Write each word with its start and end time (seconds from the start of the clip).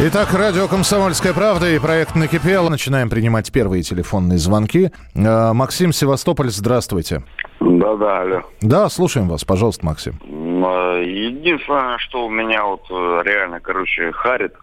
Итак, 0.00 0.32
радио 0.34 0.66
«Комсомольская 0.66 1.32
правда» 1.32 1.70
и 1.70 1.78
проект 1.78 2.16
«Накипело». 2.16 2.68
Начинаем 2.68 3.08
принимать 3.08 3.52
первые 3.52 3.82
телефонные 3.82 4.38
звонки. 4.38 4.90
Э, 5.14 5.52
Максим 5.52 5.92
Севастополь, 5.92 6.50
здравствуйте. 6.50 7.22
Да-да, 7.60 8.22
алло. 8.22 8.42
Да, 8.60 8.88
слушаем 8.88 9.28
вас, 9.28 9.44
пожалуйста, 9.44 9.86
Максим. 9.86 10.14
Э, 10.24 11.02
Единственное, 11.04 11.98
что 11.98 12.26
у 12.26 12.30
меня 12.30 12.64
вот 12.64 12.82
э, 12.90 13.22
реально, 13.24 13.60
короче, 13.60 14.10
харит, 14.12 14.54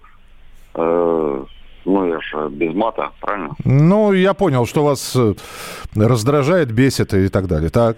э, 0.76 1.44
ну, 1.86 2.08
я 2.08 2.20
же 2.20 2.50
без 2.50 2.74
мата, 2.76 3.12
правильно? 3.22 3.52
Ну, 3.64 4.12
я 4.12 4.34
понял, 4.34 4.66
что 4.66 4.84
вас 4.84 5.16
раздражает, 5.96 6.72
бесит 6.72 7.14
и 7.14 7.30
так 7.30 7.48
далее. 7.48 7.70
Так. 7.70 7.98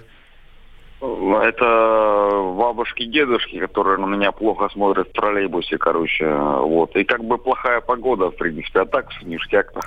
Это 1.04 2.54
бабушки, 2.56 3.04
дедушки, 3.04 3.60
которые 3.60 3.98
на 3.98 4.06
меня 4.06 4.32
плохо 4.32 4.70
смотрят 4.70 5.10
в 5.10 5.12
троллейбусе, 5.12 5.78
короче, 5.78 6.34
вот. 6.34 6.96
И 6.96 7.04
как 7.04 7.26
бы 7.26 7.38
плохая 7.38 7.82
погода, 7.82 8.30
в 8.30 8.38
принципе, 8.38 8.82
а 8.82 8.86
так 8.86 9.08
ништяк-то. 9.24 9.82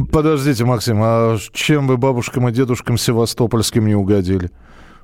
Подождите, 0.12 0.64
Максим, 0.64 1.00
а 1.02 1.36
чем 1.52 1.86
вы 1.86 1.98
бабушкам 1.98 2.48
и 2.48 2.52
дедушкам 2.52 2.96
севастопольским 2.96 3.86
не 3.86 3.94
угодили? 3.94 4.50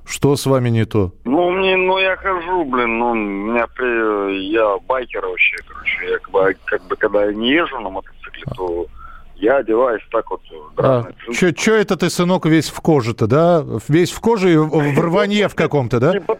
Что 0.07 0.35
с 0.35 0.45
вами 0.47 0.69
не 0.69 0.85
то? 0.85 1.11
Ну, 1.25 1.51
мне, 1.51 1.75
ну, 1.75 1.99
я 1.99 2.15
хожу, 2.15 2.63
блин, 2.63 2.97
ну, 2.97 3.13
меня, 3.13 3.67
при, 3.67 4.49
я 4.51 4.77
байкер 4.87 5.23
вообще, 5.23 5.57
короче, 5.67 6.09
я 6.09 6.17
как 6.17 6.31
бы, 6.31 6.55
как 6.65 6.87
бы, 6.87 6.95
когда 6.95 7.25
я 7.25 7.33
не 7.33 7.51
езжу 7.51 7.79
на 7.79 7.89
мотоцикле, 7.89 8.43
то 8.55 8.87
я 9.39 9.57
одеваюсь 9.57 10.01
так 10.11 10.29
вот, 10.29 10.41
А, 10.77 10.81
драные 10.81 11.15
джинсы. 11.25 11.53
Че 11.53 11.75
это 11.75 11.95
ты, 11.97 12.09
сынок, 12.09 12.45
весь 12.45 12.69
в 12.69 12.79
коже-то, 12.81 13.27
да? 13.27 13.63
Весь 13.87 14.11
в 14.11 14.19
коже 14.19 14.53
и 14.53 14.57
в 14.57 14.67
в 14.69 14.99
рванье 15.01 15.47
в 15.47 15.55
каком-то, 15.55 15.99
да? 15.99 16.13
Типа, 16.13 16.37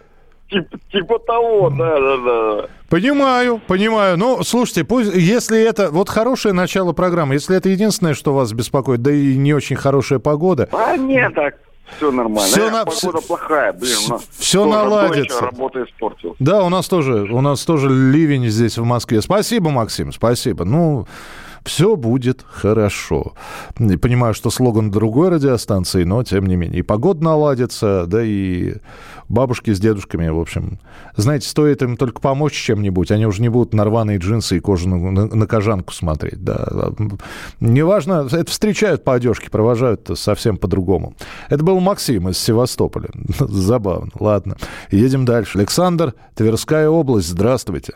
типа, 0.49 0.77
типа 0.91 1.19
того, 1.19 1.69
да, 1.69 1.99
да, 1.99 2.17
да. 2.17 2.67
Понимаю, 2.89 3.59
понимаю. 3.67 4.17
Ну, 4.17 4.43
слушайте, 4.43 4.83
пусть, 4.83 5.13
если 5.13 5.61
это 5.61 5.89
вот 5.91 6.09
хорошее 6.09 6.53
начало 6.53 6.93
программы, 6.93 7.35
если 7.35 7.55
это 7.57 7.69
единственное, 7.69 8.13
что 8.13 8.33
вас 8.33 8.53
беспокоит, 8.53 9.01
да 9.01 9.11
и 9.11 9.35
не 9.35 9.53
очень 9.53 9.75
хорошая 9.75 10.19
погода, 10.19 10.69
А 10.71 10.95
нет, 10.95 11.33
так, 11.35 11.55
все 11.97 12.11
нормально. 12.11 12.41
Всё 12.47 12.67
Э, 12.67 12.71
на- 12.71 12.85
Погода 12.85 13.19
плохая, 13.27 13.73
блин. 13.73 13.95
у 14.07 14.11
нас 14.13 14.23
тоже 14.25 14.65
наладится. 14.69 15.39
а 15.39 15.45
работу 15.47 15.83
испортил. 15.83 16.35
Да, 16.39 16.63
у 16.63 16.69
нас 16.69 16.87
тоже, 16.87 17.23
у 17.31 17.41
нас 17.41 17.63
тоже 17.65 17.89
ливень 17.89 18.47
здесь 18.47 18.77
в 18.77 18.83
Москве. 18.85 19.21
Спасибо, 19.21 19.69
Максим, 19.69 20.11
спасибо. 20.13 20.63
Ну, 20.65 21.07
все 21.67 21.97
будет 21.97 22.45
хорошо. 22.49 23.33
Понимаю, 23.75 24.33
что 24.33 24.49
слоган 24.49 24.89
другой 24.89 25.29
радиостанции, 25.29 26.05
но 26.05 26.23
тем 26.23 26.45
не 26.45 26.55
менее. 26.55 26.79
И 26.79 26.81
погода 26.81 27.23
наладится, 27.23 28.05
да 28.07 28.23
и 28.23 28.75
бабушки 29.27 29.73
с 29.73 29.79
дедушками, 29.79 30.29
в 30.29 30.39
общем. 30.39 30.79
Знаете, 31.17 31.47
стоит 31.47 31.81
им 31.81 31.97
только 31.97 32.21
помочь 32.21 32.53
чем-нибудь, 32.53 33.11
они 33.11 33.25
уже 33.25 33.41
не 33.41 33.49
будут 33.49 33.73
на 33.73 33.83
рваные 33.83 34.17
джинсы 34.17 34.57
и 34.57 34.59
кожаную 34.61 35.11
на, 35.11 35.25
на 35.27 35.45
кожанку 35.45 35.93
смотреть. 35.93 36.41
Да. 36.41 36.91
Неважно, 37.59 38.27
это 38.31 38.49
встречают 38.49 39.03
по 39.03 39.15
одежке, 39.15 39.49
провожают 39.49 40.09
совсем 40.15 40.57
по-другому. 40.57 41.15
Это 41.49 41.63
был 41.63 41.81
Максим 41.81 42.29
из 42.29 42.37
Севастополя. 42.37 43.09
Забавно. 43.39 44.11
Ладно. 44.19 44.55
Едем 44.89 45.25
дальше. 45.25 45.57
Александр, 45.57 46.13
Тверская 46.33 46.89
область. 46.89 47.27
Здравствуйте. 47.27 47.95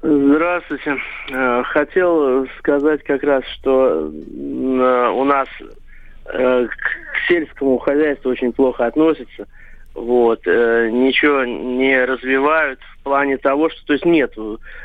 Здравствуйте. 0.00 0.96
Э, 1.30 1.62
Хотел 1.64 2.46
сказать 2.58 3.02
как 3.02 3.22
раз, 3.24 3.42
что 3.58 4.08
э, 4.08 5.10
у 5.10 5.24
нас 5.24 5.48
э, 6.26 6.66
к 6.68 7.28
сельскому 7.28 7.78
хозяйству 7.78 8.30
очень 8.30 8.52
плохо 8.52 8.86
относятся. 8.86 9.46
Вот, 9.94 10.46
ничего 10.46 11.44
не 11.44 12.04
развивают 12.04 12.78
в 12.80 13.02
плане 13.02 13.36
того, 13.36 13.68
что, 13.68 13.84
то 13.86 13.92
есть 13.94 14.04
нет, 14.04 14.32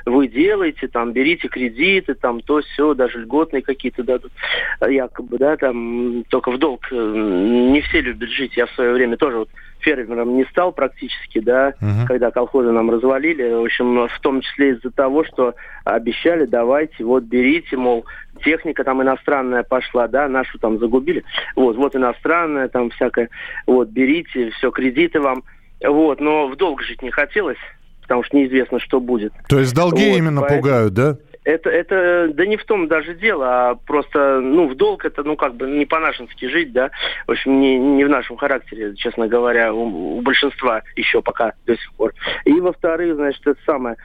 вы 0.06 0.28
делаете, 0.28 0.88
там, 0.88 1.12
берите 1.12 1.50
кредиты, 1.50 2.16
там, 2.16 2.41
то 2.41 2.62
все, 2.62 2.96
даже 2.96 3.19
льготные 3.19 3.62
какие-то 3.62 4.02
дадут, 4.02 4.31
якобы, 4.81 5.38
да, 5.38 5.56
там, 5.57 6.23
только 6.29 6.50
в 6.50 6.57
долг. 6.57 6.91
Не 6.91 7.79
все 7.81 8.02
любят 8.02 8.29
жить. 8.29 8.57
Я 8.57 8.66
в 8.66 8.72
свое 8.72 8.91
время 8.91 9.18
тоже 9.18 9.40
вот 9.40 9.50
фермером 9.83 10.35
не 10.38 10.45
стал 10.45 10.71
практически, 10.71 11.39
да, 11.39 11.73
Мгм. 11.81 12.05
когда 12.07 12.31
колхозы 12.31 12.71
нам 12.71 12.89
развалили, 12.89 13.51
в 13.53 13.63
общем, 13.66 14.07
в 14.07 14.19
том 14.21 14.41
числе 14.41 14.71
из-за 14.71 14.91
того, 14.91 15.23
что 15.25 15.55
обещали, 15.83 16.45
давайте, 16.45 17.03
вот 17.03 17.23
берите, 17.23 17.77
мол, 17.77 18.05
техника 18.43 18.83
там 18.83 19.01
иностранная 19.01 19.63
пошла, 19.63 20.07
да, 20.07 20.27
нашу 20.27 20.57
там 20.59 20.79
загубили, 20.79 21.23
вот, 21.55 21.75
вот 21.75 21.95
иностранная 21.95 22.67
там 22.69 22.89
всякая, 22.91 23.29
вот, 23.67 23.89
берите, 23.89 24.49
все, 24.51 24.72
кредиты 24.72 25.19
вам, 25.19 25.43
вот, 25.85 26.19
но 26.22 26.47
в 26.47 26.55
долг 26.55 26.81
жить 26.81 27.01
не 27.01 27.11
хотелось, 27.11 27.57
потому 28.01 28.23
что 28.23 28.38
неизвестно, 28.38 28.79
что 28.79 28.99
будет. 28.99 29.33
То 29.49 29.59
есть 29.59 29.75
долги 29.75 30.09
Вот, 30.09 30.17
именно 30.17 30.41
поэтому- 30.41 30.61
пугают, 30.61 30.93
да? 30.93 31.17
Это, 31.45 31.69
это, 31.69 32.29
да 32.33 32.45
не 32.45 32.57
в 32.57 32.65
том 32.65 32.87
даже 32.87 33.13
дело, 33.13 33.69
а 33.69 33.75
просто, 33.75 34.39
ну, 34.39 34.67
в 34.67 34.75
долг 34.75 35.03
это, 35.05 35.23
ну, 35.23 35.35
как 35.35 35.55
бы 35.55 35.69
не 35.69 35.85
по-нашенски 35.85 36.45
жить, 36.45 36.71
да, 36.71 36.91
в 37.27 37.31
общем, 37.31 37.59
не, 37.59 37.77
не 37.77 38.05
в 38.05 38.09
нашем 38.09 38.37
характере, 38.37 38.95
честно 38.95 39.27
говоря, 39.27 39.73
у, 39.73 40.17
у 40.17 40.21
большинства 40.21 40.83
еще 40.95 41.21
пока 41.21 41.53
до 41.65 41.75
сих 41.75 41.93
пор. 41.93 42.13
И, 42.45 42.59
во-вторых, 42.59 43.15
значит, 43.15 43.45
это 43.45 43.59
самое, 43.65 43.97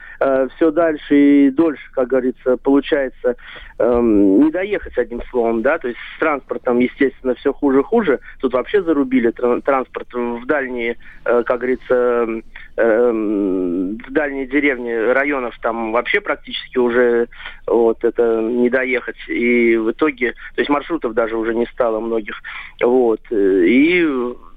все 0.55 0.71
дальше 0.71 1.15
и 1.15 1.49
дольше, 1.49 1.83
как 1.93 2.07
говорится, 2.09 2.57
получается, 2.57 3.35
эм, 3.77 4.41
не 4.41 4.51
доехать, 4.51 4.97
одним 4.97 5.21
словом, 5.29 5.61
да, 5.61 5.77
то 5.77 5.87
есть 5.87 5.99
с 6.15 6.19
транспортом, 6.19 6.79
естественно, 6.79 7.35
все 7.35 7.53
хуже 7.53 7.79
и 7.79 7.83
хуже, 7.83 8.19
тут 8.41 8.53
вообще 8.53 8.83
зарубили 8.83 9.31
тран- 9.31 9.61
транспорт 9.61 10.13
в 10.13 10.45
дальние, 10.45 10.97
э, 11.25 11.43
как 11.43 11.59
говорится, 11.59 12.27
эм, 12.75 13.97
в 13.97 14.11
дальние 14.11 14.45
деревни 14.45 14.91
районов 14.91 15.57
там 15.61 15.91
вообще 15.91 16.19
практически 16.19 16.77
уже 16.77 17.28
вот 17.67 18.03
это 18.03 18.41
не 18.41 18.69
доехать 18.69 19.17
и 19.27 19.75
в 19.77 19.91
итоге 19.91 20.31
то 20.55 20.61
есть 20.61 20.69
маршрутов 20.69 21.13
даже 21.13 21.37
уже 21.37 21.53
не 21.55 21.65
стало 21.67 21.99
многих 21.99 22.35
вот 22.83 23.21
э, 23.31 23.35
и 23.65 24.03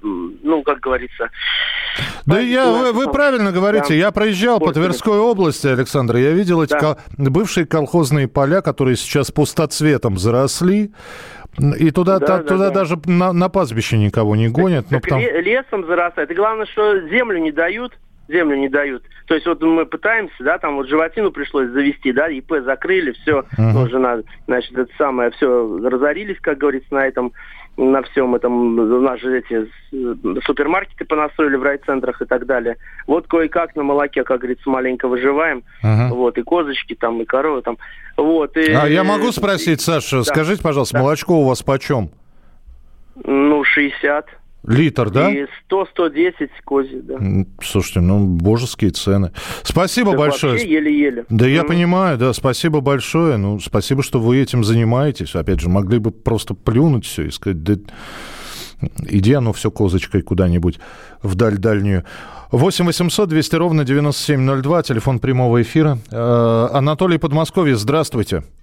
ну 0.01 0.63
как 0.63 0.79
говорится 0.79 1.29
Да 2.25 2.39
я, 2.39 2.69
вы, 2.71 2.91
вы 2.91 3.11
правильно 3.11 3.51
говорите. 3.51 3.89
да. 3.89 3.93
Я 3.95 4.11
проезжал 4.11 4.59
по 4.59 4.65
Портили. 4.65 4.83
Тверской 4.85 5.17
области, 5.19 5.67
Александр. 5.67 6.17
Я 6.17 6.31
видел 6.31 6.61
эти 6.61 6.71
Да. 6.71 6.79
кол- 6.79 6.97
бывшие 7.17 7.65
колхозные 7.65 8.27
поля, 8.27 8.61
которые 8.61 8.95
сейчас 8.97 9.31
пустоцветом 9.31 10.17
заросли. 10.17 10.91
И 11.79 11.91
туда, 11.91 12.17
Да, 12.19 12.25
та- 12.25 12.37
да, 12.39 12.43
туда 12.43 12.67
да. 12.69 12.73
даже 12.73 12.97
на, 13.05 13.31
на 13.31 13.47
пастбище 13.47 13.97
никого 13.97 14.35
не 14.35 14.49
гонят. 14.49 14.85
ну, 14.89 14.97
Так 14.97 15.03
потому- 15.03 15.21
ле- 15.21 15.41
лесом 15.41 15.85
зарастает. 15.85 16.31
И 16.31 16.33
главное, 16.33 16.65
что 16.65 17.07
землю 17.09 17.37
не 17.39 17.51
дают. 17.51 17.93
Землю 18.27 18.55
не 18.57 18.69
дают. 18.69 19.03
То 19.27 19.35
есть 19.35 19.45
вот 19.45 19.61
мы 19.61 19.85
пытаемся, 19.85 20.35
да, 20.39 20.57
там 20.57 20.75
вот 20.75 20.87
животину 20.87 21.31
пришлось 21.31 21.69
завести, 21.69 22.11
да, 22.13 22.27
ИП 22.29 22.53
закрыли, 22.63 23.11
все, 23.11 23.43
ну, 23.57 23.87
жена, 23.89 24.19
значит, 24.47 24.77
это 24.77 24.91
самое, 24.97 25.31
все, 25.31 25.79
разорились, 25.83 26.37
как 26.41 26.57
говорится, 26.57 26.93
на 26.93 27.05
этом, 27.05 27.33
на 27.75 28.01
всем 28.03 28.35
этом, 28.35 28.77
у 28.79 28.99
нас 29.01 29.19
же 29.19 29.39
эти 29.39 29.67
супермаркеты 30.45 31.05
понастроили 31.05 31.55
в 31.55 31.63
райцентрах 31.63 32.21
и 32.21 32.25
так 32.25 32.45
далее. 32.45 32.77
Вот 33.07 33.27
кое-как 33.27 33.75
на 33.75 33.83
молоке, 33.83 34.23
как 34.23 34.39
говорится, 34.41 34.69
маленько 34.69 35.07
выживаем. 35.07 35.63
Мгм. 35.81 36.09
Вот, 36.09 36.37
и 36.37 36.43
козочки 36.43 36.95
там, 36.95 37.21
и 37.21 37.25
коровы 37.25 37.61
там. 37.61 37.77
Вот, 38.15 38.55
и, 38.57 38.71
А 38.71 38.87
я 38.87 39.03
могу 39.03 39.31
спросить, 39.31 39.81
Саша, 39.81 40.17
да. 40.17 40.23
скажите, 40.23 40.61
пожалуйста, 40.61 40.97
Да. 40.97 41.01
молочко 41.03 41.33
у 41.41 41.45
вас 41.45 41.61
почем? 41.63 42.09
Ну, 43.23 43.63
60. 43.63 44.27
Литр, 44.65 45.09
да? 45.09 45.29
И 45.31 45.45
100-110 45.69 46.49
кози, 46.63 47.01
да. 47.01 47.15
Слушайте, 47.61 47.99
ну, 47.99 48.25
божеские 48.25 48.91
цены. 48.91 49.31
Спасибо 49.63 50.11
Так 50.11 50.19
большое. 50.19 50.53
Вообще 50.53 50.69
еле-еле. 50.71 51.25
Да 51.29 51.45
я 51.47 51.59
Мгм. 51.61 51.67
понимаю, 51.67 52.17
да, 52.17 52.31
спасибо 52.33 52.79
большое. 52.79 53.37
Ну, 53.37 53.59
спасибо, 53.59 54.03
что 54.03 54.19
вы 54.19 54.37
этим 54.37 54.63
занимаетесь. 54.63 55.35
Опять 55.35 55.59
же, 55.59 55.69
могли 55.69 55.99
бы 55.99 56.11
просто 56.11 56.53
плюнуть 56.53 57.05
все 57.05 57.23
и 57.23 57.31
сказать, 57.31 57.63
да 57.63 57.75
иди 59.07 59.33
оно 59.33 59.53
все 59.53 59.71
козочкой 59.71 60.21
куда-нибудь 60.21 60.79
вдаль 61.21 61.57
дальнюю. 61.57 62.03
8 62.51 62.85
800 62.85 63.29
200 63.29 63.55
ровно 63.55 63.83
9702, 63.83 64.83
телефон 64.83 65.19
прямого 65.19 65.61
эфира. 65.61 65.97
Э, 66.11 66.67
Анатолий 66.71 67.17
Подмосковье, 67.17 67.75
здравствуйте. 67.75 68.37
Э, 68.37 68.62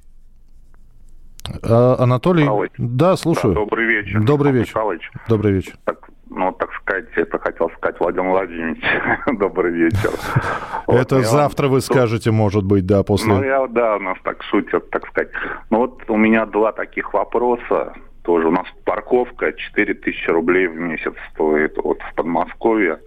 Анатолий? 1.62 2.44
Михалыч. 2.44 2.72
Да, 2.78 3.16
слушаю. 3.16 3.54
Да, 3.54 3.60
добрый 3.60 3.86
вечер. 3.86 4.20
Добрый 4.22 4.52
вечер. 4.52 4.68
Михайлович. 4.70 5.10
Добрый 5.28 5.52
вечер. 5.52 5.74
Так, 5.84 6.08
Ну, 6.28 6.52
так 6.52 6.72
сказать, 6.74 7.06
это 7.16 7.38
хотел 7.38 7.70
сказать 7.70 7.98
Владимир 7.98 8.30
Владимирович. 8.30 8.84
Добрый 9.38 9.72
вечер. 9.72 10.10
Это 10.86 11.16
вот, 11.16 11.24
завтра 11.24 11.68
вы 11.68 11.80
скажете, 11.80 12.30
может 12.30 12.64
быть, 12.64 12.86
да, 12.86 13.02
после... 13.02 13.32
Ну, 13.32 13.42
я, 13.42 13.66
да, 13.66 13.96
у 13.96 14.00
нас 14.00 14.16
так 14.22 14.42
шутят, 14.44 14.90
так 14.90 15.06
сказать. 15.08 15.30
Ну, 15.70 15.78
вот 15.78 16.02
у 16.08 16.16
меня 16.16 16.46
два 16.46 16.72
таких 16.72 17.12
вопроса. 17.14 17.94
Тоже 18.22 18.46
у 18.48 18.50
нас 18.52 18.66
парковка 18.84 19.52
4000 19.52 20.30
рублей 20.30 20.68
в 20.68 20.76
месяц 20.76 21.14
стоит. 21.32 21.76
Вот 21.78 21.98
в 22.00 22.14
Подмосковье, 22.14 23.00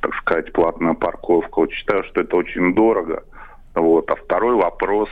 так 0.00 0.14
сказать, 0.16 0.52
платная 0.52 0.94
парковка. 0.94 1.60
Вот 1.60 1.70
считаю, 1.72 2.04
что 2.04 2.20
это 2.20 2.36
очень 2.36 2.74
дорого. 2.74 3.22
Вот. 3.74 4.10
А 4.10 4.16
второй 4.16 4.56
вопрос, 4.56 5.08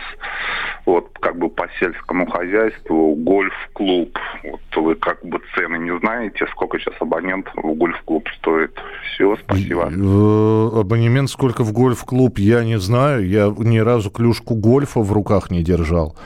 вот 0.85 1.17
как 1.21 1.39
бы 1.39 1.49
по 1.49 1.69
сельскому 1.79 2.27
хозяйству, 2.27 3.15
гольф-клуб. 3.15 4.19
Вот 4.45 4.85
вы 4.85 4.95
как 4.97 5.25
бы 5.25 5.41
цены 5.55 5.79
не 5.79 5.97
знаете, 6.01 6.47
сколько 6.51 6.79
сейчас 6.79 6.95
абонент 7.01 7.47
в 7.55 7.75
гольф-клуб 7.75 8.29
стоит. 8.39 8.73
Все, 9.15 9.37
спасибо. 9.37 9.91
Э, 9.93 10.81
абонемент 10.81 11.31
сколько 11.31 11.63
в 11.63 11.73
гольф-клуб, 11.73 12.39
я 12.39 12.65
не 12.65 12.79
знаю. 12.79 13.29
Я 13.29 13.55
ни 13.57 13.79
разу 13.79 14.11
клюшку 14.11 14.55
гольфа 14.55 15.01
в 15.01 15.13
руках 15.13 15.51
не 15.51 15.63
держал. 15.63 16.17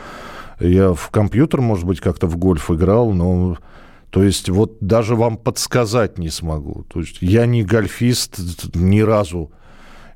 Я 0.59 0.95
в 0.95 1.11
компьютер, 1.11 1.61
может 1.61 1.85
быть, 1.85 2.01
как-то 2.01 2.27
в 2.27 2.37
гольф 2.37 2.71
играл, 2.71 3.13
но... 3.13 3.57
То 4.11 4.23
есть 4.23 4.51
вот 4.51 4.77
даже 4.81 5.17
вам 5.17 5.39
подсказать 5.39 6.19
не 6.19 6.29
смогу. 6.29 6.85
То 6.93 7.01
есть 7.01 7.23
я 7.23 7.47
не 7.47 7.65
гольфист 7.65 8.39
ни 8.75 9.01
разу. 9.01 9.51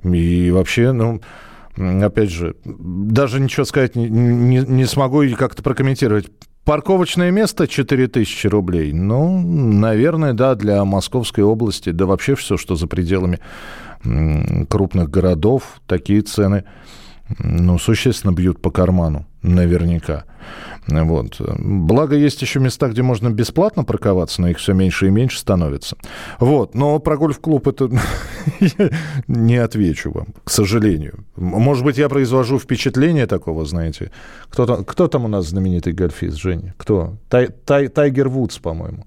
И 0.05 0.51
вообще, 0.51 0.93
ну, 0.93 1.23
опять 1.77 2.31
же, 2.31 2.57
даже 2.65 3.41
ничего 3.41 3.65
сказать 3.65 3.97
не, 3.97 4.09
не, 4.09 4.59
не 4.59 4.85
смогу 4.87 5.23
и 5.23 5.35
как-то 5.35 5.63
прокомментировать. 5.63 6.27
Парковочное 6.65 7.31
место 7.31 7.69
4000 7.69 8.47
рублей. 8.49 8.93
Ну, 8.93 9.41
наверное, 9.41 10.33
да, 10.33 10.57
для 10.57 10.85
Московской 10.85 11.45
области, 11.45 11.91
да 11.91 12.07
вообще 12.07 12.35
все, 12.35 12.57
что 12.57 12.75
за 12.75 12.89
пределами 12.89 13.39
крупных 14.69 15.11
городов, 15.11 15.81
такие 15.87 16.23
цены, 16.23 16.65
ну, 17.39 17.79
существенно 17.79 18.33
бьют 18.33 18.61
по 18.61 18.71
карману, 18.71 19.27
наверняка. 19.47 20.25
Вот. 20.89 21.41
Благо, 21.59 22.15
есть 22.15 22.43
еще 22.43 22.61
места, 22.61 22.89
где 22.89 23.03
можно 23.03 23.31
бесплатно 23.31 23.85
парковаться, 23.85 24.41
но 24.41 24.49
их 24.49 24.59
все 24.59 24.73
меньше 24.73 25.09
и 25.09 25.11
меньше 25.11 25.39
становится. 25.39 25.97
Вот. 26.39 26.75
Но 26.75 26.99
про 27.01 27.17
гольф-клуб 27.17 27.67
это 27.67 27.91
не 29.29 29.57
отвечу 29.57 30.13
вам, 30.13 30.29
к 30.45 30.51
сожалению. 30.51 31.25
Может 31.37 31.85
быть, 31.85 31.99
я 31.99 32.09
произвожу 32.09 32.59
впечатление 32.59 33.27
такого, 33.27 33.65
знаете. 33.65 34.13
Кто, 34.49 34.85
кто 34.85 35.09
там 35.09 35.25
у 35.25 35.29
нас 35.29 35.49
знаменитый 35.49 35.93
гольфист, 35.93 36.37
Женя? 36.37 36.75
Кто? 36.77 37.17
Тай, 37.29 37.49
тай, 37.49 37.89
Тайгер 37.89 38.29
Вудс, 38.29 38.59
по-моему. 38.59 39.07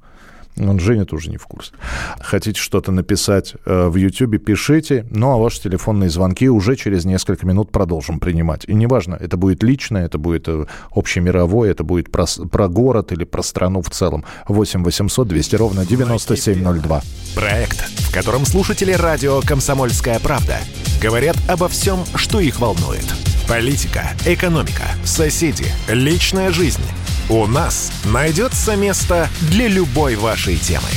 Он 0.59 0.79
Женя 0.79 1.05
тоже 1.05 1.29
не 1.29 1.37
в 1.37 1.45
курсе. 1.45 1.71
Хотите 2.19 2.59
что-то 2.59 2.91
написать 2.91 3.53
э, 3.65 3.87
в 3.87 3.95
YouTube, 3.95 4.43
пишите. 4.43 5.05
Ну, 5.09 5.31
а 5.31 5.37
ваши 5.37 5.61
телефонные 5.61 6.09
звонки 6.09 6.49
уже 6.49 6.75
через 6.75 7.05
несколько 7.05 7.45
минут 7.45 7.71
продолжим 7.71 8.19
принимать. 8.19 8.65
И 8.67 8.73
неважно, 8.73 9.15
это 9.15 9.37
будет 9.37 9.63
личное, 9.63 10.05
это 10.05 10.17
будет 10.17 10.47
э, 10.47 10.65
общемировое, 10.91 11.71
это 11.71 11.83
будет 11.83 12.11
про, 12.11 12.25
про 12.25 12.67
город 12.67 13.11
или 13.11 13.23
про 13.23 13.41
страну 13.41 13.81
в 13.81 13.89
целом. 13.89 14.25
8 14.47 14.83
800 14.83 15.27
200 15.27 15.55
ровно 15.55 15.85
9702. 15.85 17.01
Проект, 17.35 17.79
в 17.79 18.13
котором 18.13 18.45
слушатели 18.45 18.91
радио 18.91 19.41
«Комсомольская 19.41 20.19
правда» 20.19 20.57
говорят 21.01 21.37
обо 21.47 21.67
всем, 21.67 21.99
что 22.15 22.39
их 22.39 22.59
волнует. 22.59 23.05
Политика, 23.47 24.11
экономика, 24.25 24.83
соседи, 25.03 25.65
личная 25.87 26.51
жизнь– 26.51 26.83
у 27.29 27.45
нас 27.45 27.91
найдется 28.05 28.75
место 28.75 29.29
для 29.41 29.67
любой 29.67 30.15
вашей 30.15 30.57
темы. 30.57 30.87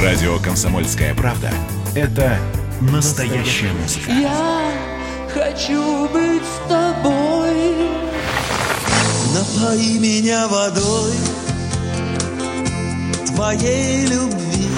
Радио 0.00 0.38
«Комсомольская 0.38 1.14
правда»— 1.14 1.50
это 1.94 2.38
настоящая 2.80 3.72
музыка. 3.72 4.12
Я 4.12 4.70
хочу 5.34 6.08
быть 6.08 6.42
с 6.42 6.68
тобой. 6.68 7.90
Напои 9.34 9.98
меня 9.98 10.46
водой 10.46 11.14
твоей 13.26 14.06
любви. 14.06 14.75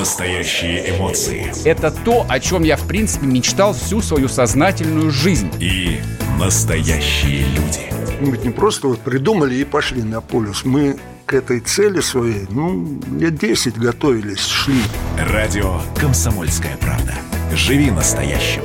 Настоящие 0.00 0.96
эмоции. 0.96 1.52
Это 1.66 1.90
то, 1.90 2.24
о 2.26 2.40
чем 2.40 2.62
я, 2.62 2.78
в 2.78 2.86
принципе, 2.86 3.26
мечтал 3.26 3.74
всю 3.74 4.00
свою 4.00 4.28
сознательную 4.28 5.10
жизнь. 5.10 5.52
И 5.60 6.00
настоящие 6.38 7.44
люди. 7.48 7.92
Мы 8.18 8.30
ведь 8.30 8.44
не 8.44 8.48
просто 8.48 8.88
вот 8.88 9.00
придумали 9.00 9.56
и 9.56 9.64
пошли 9.64 10.02
на 10.02 10.22
полюс. 10.22 10.64
Мы 10.64 10.96
к 11.26 11.34
этой 11.34 11.60
цели 11.60 12.00
своей, 12.00 12.46
ну, 12.48 12.98
лет 13.18 13.36
10 13.36 13.76
готовились, 13.76 14.46
шли. 14.46 14.80
Радио 15.18 15.82
«Комсомольская 15.96 16.78
правда». 16.78 17.12
Живи 17.52 17.90
настоящим. 17.90 18.62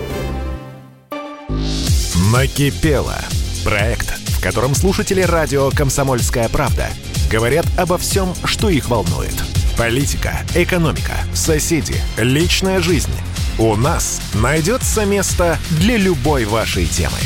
Накипело. 2.31 3.17
Проект, 3.65 4.07
в 4.29 4.41
котором 4.41 4.73
слушатели 4.73 5.19
радио 5.19 5.69
«Комсомольская 5.71 6.47
правда» 6.47 6.87
говорят 7.29 7.65
обо 7.77 7.97
всем, 7.97 8.33
что 8.45 8.69
их 8.69 8.87
волнует– 8.87 9.33
Политика, 9.77 10.37
экономика, 10.55 11.15
соседи, 11.33 11.95
личная 12.17 12.79
жизнь. 12.79 13.11
У 13.59 13.75
нас 13.75 14.21
найдется 14.33 15.05
место 15.05 15.57
для 15.81 15.97
любой 15.97 16.45
вашей 16.45 16.85
темы. 16.85 17.17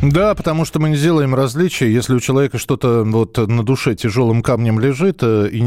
Да, 0.00 0.36
потому 0.36 0.64
что 0.64 0.78
мы 0.78 0.90
не 0.90 0.96
делаем 0.96 1.34
различия. 1.34 1.92
Если 1.92 2.14
у 2.14 2.20
человека 2.20 2.56
что-то 2.58 3.02
вот 3.04 3.36
на 3.36 3.64
душе 3.64 3.96
тяжелым 3.96 4.42
камнем 4.42 4.78
лежит, 4.78 5.24
э, 5.24 5.48
и, 5.50 5.58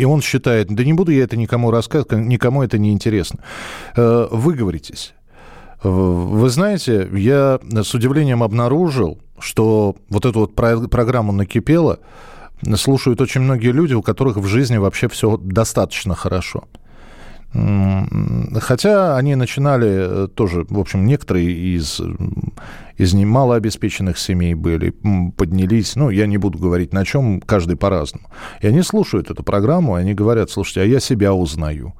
и 0.00 0.04
он 0.04 0.20
считает, 0.20 0.66
да 0.68 0.84
не 0.84 0.94
буду 0.94 1.12
я 1.12 1.22
это 1.22 1.36
никому 1.36 1.70
рассказывать, 1.70 2.26
никому 2.26 2.64
это 2.64 2.76
не 2.76 2.90
интересно. 2.90 3.38
Э, 3.94 4.26
выговоритесь. 4.32 5.14
Вы 5.84 6.48
знаете, 6.48 7.08
я 7.12 7.60
с 7.62 7.94
удивлением 7.94 8.42
обнаружил, 8.42 9.20
что 9.38 9.94
вот 10.08 10.26
эту 10.26 10.40
вот 10.40 10.56
программу 10.56 11.30
«Накипело», 11.30 12.00
слушают 12.76 13.20
очень 13.20 13.42
многие 13.42 13.72
люди, 13.72 13.94
у 13.94 14.02
которых 14.02 14.36
в 14.36 14.46
жизни 14.46 14.76
вообще 14.76 15.08
все 15.08 15.36
достаточно 15.36 16.14
хорошо. 16.14 16.64
Хотя 17.52 19.16
они 19.16 19.34
начинали 19.34 20.24
э, 20.24 20.28
тоже, 20.28 20.66
в 20.68 20.78
общем, 20.78 21.06
некоторые 21.06 21.50
из, 21.76 22.00
из 22.98 23.14
немалообеспеченных 23.14 24.18
семей 24.18 24.54
были, 24.54 24.92
поднялись, 25.36 25.96
ну, 25.96 26.10
я 26.10 26.26
не 26.26 26.36
буду 26.36 26.58
говорить 26.58 26.92
на 26.92 27.04
чем, 27.06 27.40
каждый 27.40 27.76
по-разному. 27.76 28.28
И 28.60 28.66
они 28.66 28.82
слушают 28.82 29.30
эту 29.30 29.42
программу, 29.42 29.94
они 29.94 30.12
говорят, 30.12 30.50
слушайте, 30.50 30.82
а 30.82 30.84
я 30.84 31.00
себя 31.00 31.32
узнаю. 31.32 31.94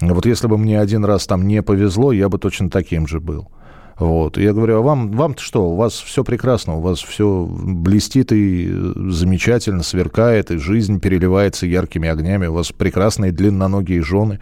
Вот 0.00 0.24
если 0.24 0.46
бы 0.46 0.56
мне 0.56 0.80
один 0.80 1.04
раз 1.04 1.26
там 1.26 1.46
не 1.46 1.62
повезло, 1.62 2.12
я 2.12 2.28
бы 2.28 2.38
точно 2.38 2.70
таким 2.70 3.06
же 3.06 3.20
был. 3.20 3.50
Вот. 3.98 4.36
я 4.36 4.52
говорю, 4.52 4.78
а 4.78 4.80
вам, 4.82 5.10
вам-то 5.12 5.42
что, 5.42 5.70
у 5.70 5.76
вас 5.76 5.94
все 5.94 6.22
прекрасно, 6.22 6.76
у 6.76 6.80
вас 6.80 7.00
все 7.00 7.46
блестит 7.48 8.30
и 8.30 8.70
замечательно, 9.10 9.82
сверкает, 9.82 10.50
и 10.50 10.58
жизнь 10.58 11.00
переливается 11.00 11.66
яркими 11.66 12.08
огнями, 12.08 12.46
у 12.46 12.52
вас 12.52 12.72
прекрасные 12.72 13.32
длинноногие 13.32 14.02
жены, 14.02 14.38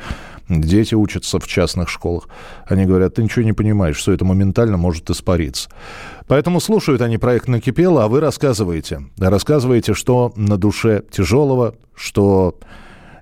дети 0.48 0.96
учатся 0.96 1.38
в 1.38 1.46
частных 1.46 1.88
школах. 1.88 2.28
Они 2.66 2.84
говорят, 2.84 3.14
ты 3.14 3.22
ничего 3.22 3.44
не 3.44 3.52
понимаешь, 3.52 3.96
что 3.96 4.12
это 4.12 4.24
моментально 4.24 4.76
может 4.76 5.08
испариться. 5.10 5.70
Поэтому 6.26 6.58
слушают 6.58 7.00
они 7.00 7.18
проект 7.18 7.46
«Накипело», 7.46 8.04
а 8.04 8.08
вы 8.08 8.20
рассказываете. 8.20 9.04
Рассказываете, 9.18 9.94
что 9.94 10.32
на 10.36 10.56
душе 10.56 11.02
тяжелого, 11.12 11.76
что 11.94 12.58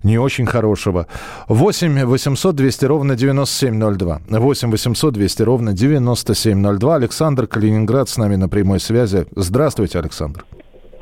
не 0.02 0.18
очень 0.18 0.46
хорошего. 0.46 1.06
8 1.48 2.04
800 2.04 2.54
200 2.54 2.84
ровно 2.86 3.16
9702. 3.16 4.20
8 4.28 4.70
800 4.70 5.14
200 5.14 5.42
ровно 5.42 5.72
9702. 5.72 6.96
Александр 6.96 7.46
Калининград 7.46 8.08
с 8.08 8.16
нами 8.16 8.36
на 8.36 8.48
прямой 8.48 8.80
связи. 8.80 9.26
Здравствуйте, 9.34 9.98
Александр. 9.98 10.44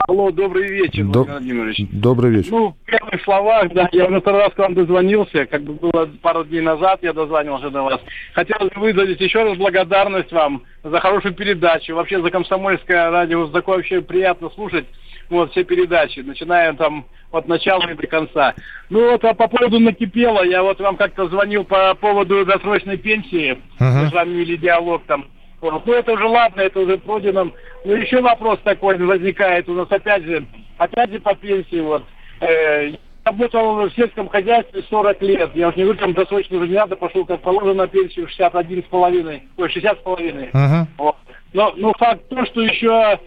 Алло, 0.09 0.31
добрый 0.31 0.69
вечер, 0.69 1.05
До... 1.05 1.25
Владимирович. 1.25 1.87
Добрый 1.93 2.33
вечер. 2.33 2.51
Ну, 2.51 2.75
в 2.85 2.91
первых 2.91 3.23
словах, 3.23 3.73
да, 3.73 3.89
я 3.93 4.07
уже 4.07 4.21
второй 4.21 4.41
раз 4.41 4.53
к 4.55 4.59
вам 4.59 4.75
дозвонился, 4.75 5.47
как 5.47 5.63
бы 5.63 5.75
было 5.75 6.09
пару 6.23 6.45
дней 6.45 6.63
назад, 6.63 7.01
я 7.03 7.13
дозвонился 7.13 7.71
до 7.71 7.83
вас. 7.83 8.01
Хотелось 8.33 8.73
бы 8.73 8.81
выразить 8.81 9.21
еще 9.21 9.45
раз 9.45 9.59
благодарность 9.59 10.33
вам 10.33 10.65
за 10.83 10.99
хорошую 11.01 11.35
передачу, 11.35 11.95
вообще 11.95 12.21
за 12.23 12.31
комсомольское 12.31 13.11
радио, 13.11 13.47
такое 13.49 13.77
вообще 13.77 14.01
приятно 14.01 14.51
слушать 14.51 14.87
вот, 15.31 15.53
все 15.53 15.65
передачи, 15.65 16.21
начиная 16.21 16.73
там 16.75 17.07
от 17.31 17.47
начала 17.49 17.89
и 17.89 17.95
до 17.95 18.07
конца. 18.07 18.55
Ну 18.91 19.13
вот, 19.13 19.25
а 19.25 19.35
по 19.35 19.49
поводу 19.49 19.79
накипело, 19.79 20.43
я 20.45 20.63
вот 20.63 20.81
вам 20.81 20.97
как-то 20.97 21.29
звонил 21.29 21.65
по 21.65 21.95
поводу 21.95 22.45
досрочной 22.45 22.97
пенсии, 22.97 23.53
uh-huh. 23.53 24.03
мы 24.03 24.09
с 24.09 24.13
вами 24.13 24.31
вели 24.35 24.57
диалог 24.57 25.05
там. 25.07 25.27
Вот. 25.61 25.87
Ну 25.87 25.93
это 25.93 26.13
уже 26.13 26.27
ладно, 26.27 26.61
это 26.61 26.81
уже 26.81 26.99
пройдено. 26.99 27.53
Ну 27.85 27.95
еще 27.95 28.21
вопрос 28.21 28.59
такой 28.65 28.99
возникает 28.99 29.69
у 29.69 29.75
нас 29.75 29.87
опять 29.91 30.25
же, 30.25 30.45
опять 30.79 31.11
же 31.11 31.21
по 31.21 31.35
пенсии 31.35 31.81
вот. 31.81 32.05
Э, 32.41 32.93
работал 33.25 33.89
в 33.89 33.95
сельском 33.95 34.29
хозяйстве 34.29 34.83
40 34.89 35.23
лет. 35.23 35.51
Я 35.55 35.69
уже 35.69 35.79
не 35.79 35.85
говорю, 35.85 36.01
там 36.01 36.15
досрочно 36.15 36.57
уже 36.57 36.69
не 36.69 36.75
надо, 36.75 36.97
пошел 36.97 37.25
как 37.25 37.41
положено 37.43 37.75
на 37.75 37.87
пенсию 37.87 38.27
61 38.29 38.83
с 38.83 38.87
половиной, 38.87 39.43
ой, 39.57 39.69
60 39.69 39.99
с 39.99 40.03
половиной. 40.03 40.49
Мгм. 40.53 40.89
Вот. 40.99 41.17
Но, 41.53 41.73
но 41.77 41.93
факт 41.99 42.29
то, 42.29 42.45
что 42.47 42.63
еще, 42.63 43.19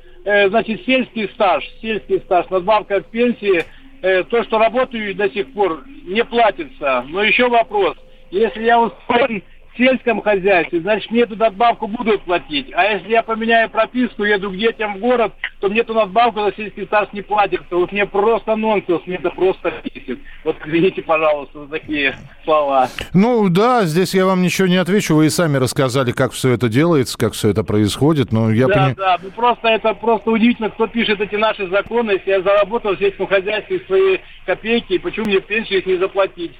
значит, 0.50 0.86
сельский 0.86 1.30
стаж, 1.30 1.68
сельский 1.82 2.20
стаж, 2.22 2.50
надбавка 2.50 3.01
к 3.01 3.08
пенсии, 3.08 3.65
э, 4.01 4.24
то, 4.24 4.44
что 4.44 4.58
работаю 4.58 5.15
до 5.15 5.30
сих 5.30 5.51
пор, 5.53 5.84
не 6.06 6.24
платится. 6.24 7.06
Но 7.08 7.24
еще 7.24 7.50
вопрос. 7.50 7.98
Если 8.32 8.63
я 8.63 8.80
устроен 8.80 9.44
в 9.74 9.77
сельском 9.77 10.22
хозяйстве, 10.22 10.82
значит, 10.82 11.10
мне 11.12 11.22
эту 11.22 11.36
надбавку 11.36 11.88
будут 11.88 12.22
платить. 12.24 12.72
А 12.74 12.84
если 12.84 13.10
я 13.10 13.24
поменяю 13.24 13.70
прописку, 13.70 14.24
еду 14.24 14.51
к 14.51 14.58
детям 14.58 14.96
в 14.96 15.00
город, 15.00 15.34
то 15.60 15.70
мне 15.70 15.82
эту 15.82 15.94
надбавку 15.94 16.42
за 16.42 16.53
сельский 16.56 16.86
стаж 16.86 17.10
не 17.13 17.22
платится. 17.22 17.75
Вот 17.75 17.92
мне 17.92 18.06
просто 18.06 18.56
нонсенс, 18.56 19.01
мне 19.06 19.15
это 19.15 19.32
просто 19.32 19.74
бесит. 19.84 20.20
Вот 20.44 20.58
извините, 20.65 21.01
пожалуйста, 21.01 21.65
за 21.65 21.68
такие 21.68 22.15
слова. 22.44 22.88
Ну 23.13 23.50
да, 23.50 23.86
здесь 23.86 24.13
я 24.13 24.25
вам 24.25 24.42
ничего 24.42 24.68
не 24.68 24.77
отвечу. 24.77 25.15
Вы 25.15 25.27
и 25.27 25.30
сами 25.30 25.58
рассказали, 25.58 26.12
как 26.12 26.34
все 26.34 26.51
это 26.51 26.70
делается, 26.70 27.18
как 27.18 27.34
все 27.34 27.50
это 27.50 27.63
происходит. 27.63 28.32
Но 28.32 28.51
я 28.51 28.68
да, 28.68 28.74
понимаю... 28.74 28.96
да, 28.96 29.18
ну 29.22 29.32
просто 29.32 29.68
это 29.70 29.94
просто 29.96 30.30
удивительно, 30.30 30.70
кто 30.70 30.88
пишет 30.88 31.20
эти 31.20 31.36
наши 31.36 31.68
законы, 31.68 32.12
если 32.12 32.30
я 32.30 32.42
заработал 32.42 32.96
в 32.96 33.00
сельском 33.00 33.27
хозяйстве 33.27 33.82
свои 33.88 34.18
копейки, 34.46 34.98
почему 35.00 35.25
мне 35.25 35.39
пенсию 35.39 35.80
их 35.80 35.86
не 35.86 35.98
заплатить? 35.98 36.51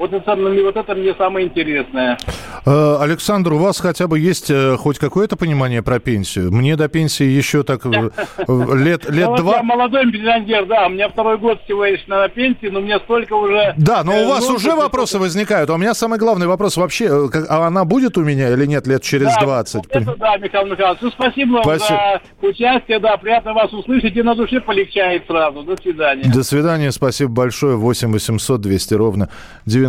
Вот 0.00 0.14
это, 0.14 0.34
вот 0.34 0.76
это 0.76 0.94
мне 0.94 1.14
самое 1.14 1.46
интересное. 1.46 2.16
Э, 2.64 2.96
Александр, 3.00 3.52
у 3.52 3.58
вас 3.58 3.78
хотя 3.80 4.08
бы 4.08 4.18
есть 4.18 4.50
э, 4.50 4.78
хоть 4.78 4.98
какое-то 4.98 5.36
понимание 5.36 5.82
про 5.82 5.98
пенсию? 6.00 6.50
Мне 6.50 6.74
до 6.76 6.88
пенсии 6.88 7.26
еще 7.26 7.64
так 7.64 7.84
э, 7.84 7.90
лет, 7.90 9.10
лет 9.10 9.28
Ну, 9.28 9.36
два... 9.36 9.56
Я 9.56 9.62
молодой 9.62 10.10
пенсионер, 10.10 10.64
да, 10.64 10.86
у 10.86 10.88
меня 10.88 11.10
второй 11.10 11.36
год 11.36 11.60
всего 11.64 11.84
лишь 11.84 12.06
на 12.06 12.26
пенсии, 12.28 12.68
но 12.70 12.80
мне 12.80 12.98
столько 13.00 13.34
уже... 13.34 13.74
Да, 13.76 14.02
но 14.02 14.22
у 14.22 14.28
вас 14.28 14.48
уже 14.48 14.74
вопросы 14.74 15.18
возникают. 15.18 15.68
А 15.68 15.74
у 15.74 15.76
меня 15.76 15.92
самый 15.92 16.18
главный 16.18 16.46
вопрос 16.46 16.78
вообще, 16.78 17.28
а 17.50 17.66
она 17.66 17.84
будет 17.84 18.16
у 18.16 18.24
меня 18.24 18.48
или 18.54 18.64
нет 18.64 18.86
лет 18.86 19.02
через 19.02 19.34
Да, 19.34 19.40
20? 19.42 19.74
вот 19.74 19.86
это 19.90 20.16
да, 20.16 20.38
Михаил 20.38 20.66
Михайлович. 20.66 21.02
Ну, 21.02 21.10
спасибо 21.10 21.62
вам 21.62 21.78
за 21.78 22.22
участие, 22.40 23.00
да, 23.00 23.18
приятно 23.18 23.52
вас 23.52 23.70
услышать, 23.74 24.16
и 24.16 24.22
на 24.22 24.34
душе 24.34 24.62
полегчает 24.62 25.26
сразу. 25.26 25.62
До 25.62 25.76
свидания. 25.76 26.24
До 26.24 26.42
свидания, 26.42 26.90
спасибо 26.90 27.30
большое. 27.30 27.76
8 27.76 28.10
800 28.12 28.62
200 28.62 28.94
ровно 28.94 29.28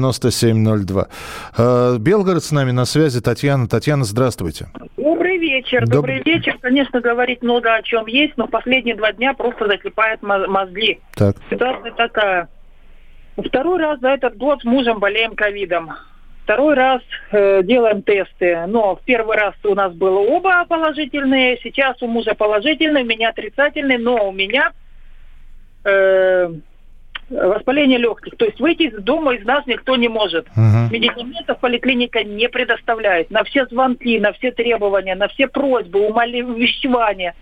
9702. 0.10 1.08
Э, 1.58 1.98
Белгород 2.00 2.44
с 2.44 2.52
нами 2.52 2.72
на 2.72 2.86
связи. 2.86 3.22
Татьяна. 3.22 3.68
Татьяна, 3.68 4.04
здравствуйте. 4.04 4.68
Добрый 4.98 5.38
вечер. 5.38 5.84
Доб- 5.84 5.92
Добрый 5.92 6.22
вечер. 6.24 6.58
Конечно, 6.62 7.00
говорить 7.02 7.42
много 7.42 7.76
о 7.76 7.82
чем 7.84 8.08
есть, 8.08 8.34
но 8.38 8.48
последние 8.48 8.96
два 8.96 9.12
дня 9.14 9.34
просто 9.34 9.68
заклепает 9.68 10.22
мо- 10.22 10.48
мозги. 10.48 11.00
Так. 11.16 11.36
Ситуация 11.50 11.92
такая. 11.92 12.50
Второй 13.38 13.80
раз 13.80 14.00
за 14.00 14.10
этот 14.10 14.38
год 14.38 14.62
с 14.62 14.66
мужем 14.66 15.00
болеем 15.00 15.36
ковидом. 15.36 15.92
Второй 16.44 16.74
раз 16.74 17.02
э, 17.32 17.62
делаем 17.64 18.02
тесты. 18.02 18.66
Но 18.68 18.96
в 18.96 19.02
первый 19.06 19.38
раз 19.38 19.54
у 19.64 19.74
нас 19.76 19.94
было 19.94 20.20
оба 20.20 20.66
положительные, 20.68 21.58
сейчас 21.64 22.02
у 22.02 22.08
мужа 22.08 22.34
положительный, 22.36 23.04
у 23.04 23.06
меня 23.06 23.30
отрицательный, 23.30 23.98
но 23.98 24.28
у 24.28 24.32
меня 24.32 24.72
э, 25.86 26.52
воспаление 27.32 27.98
легких. 27.98 28.36
То 28.38 28.46
есть 28.46 28.60
выйти 28.60 28.84
из 28.84 29.02
дома 29.02 29.36
из 29.36 29.46
нас 29.46 29.66
никто 29.66 29.96
не 29.96 30.08
может. 30.08 30.48
Мгм. 30.56 30.92
Медикаментов 30.92 31.60
поликлиника 31.60 32.24
не 32.24 32.50
предоставляет. 32.50 33.32
На 33.32 33.44
все 33.44 33.66
звонки, 33.66 34.20
на 34.20 34.34
все 34.34 34.52
требования, 34.52 35.16
на 35.16 35.28
все 35.30 35.48
просьбы, 35.48 36.00
увещевания 36.00 37.36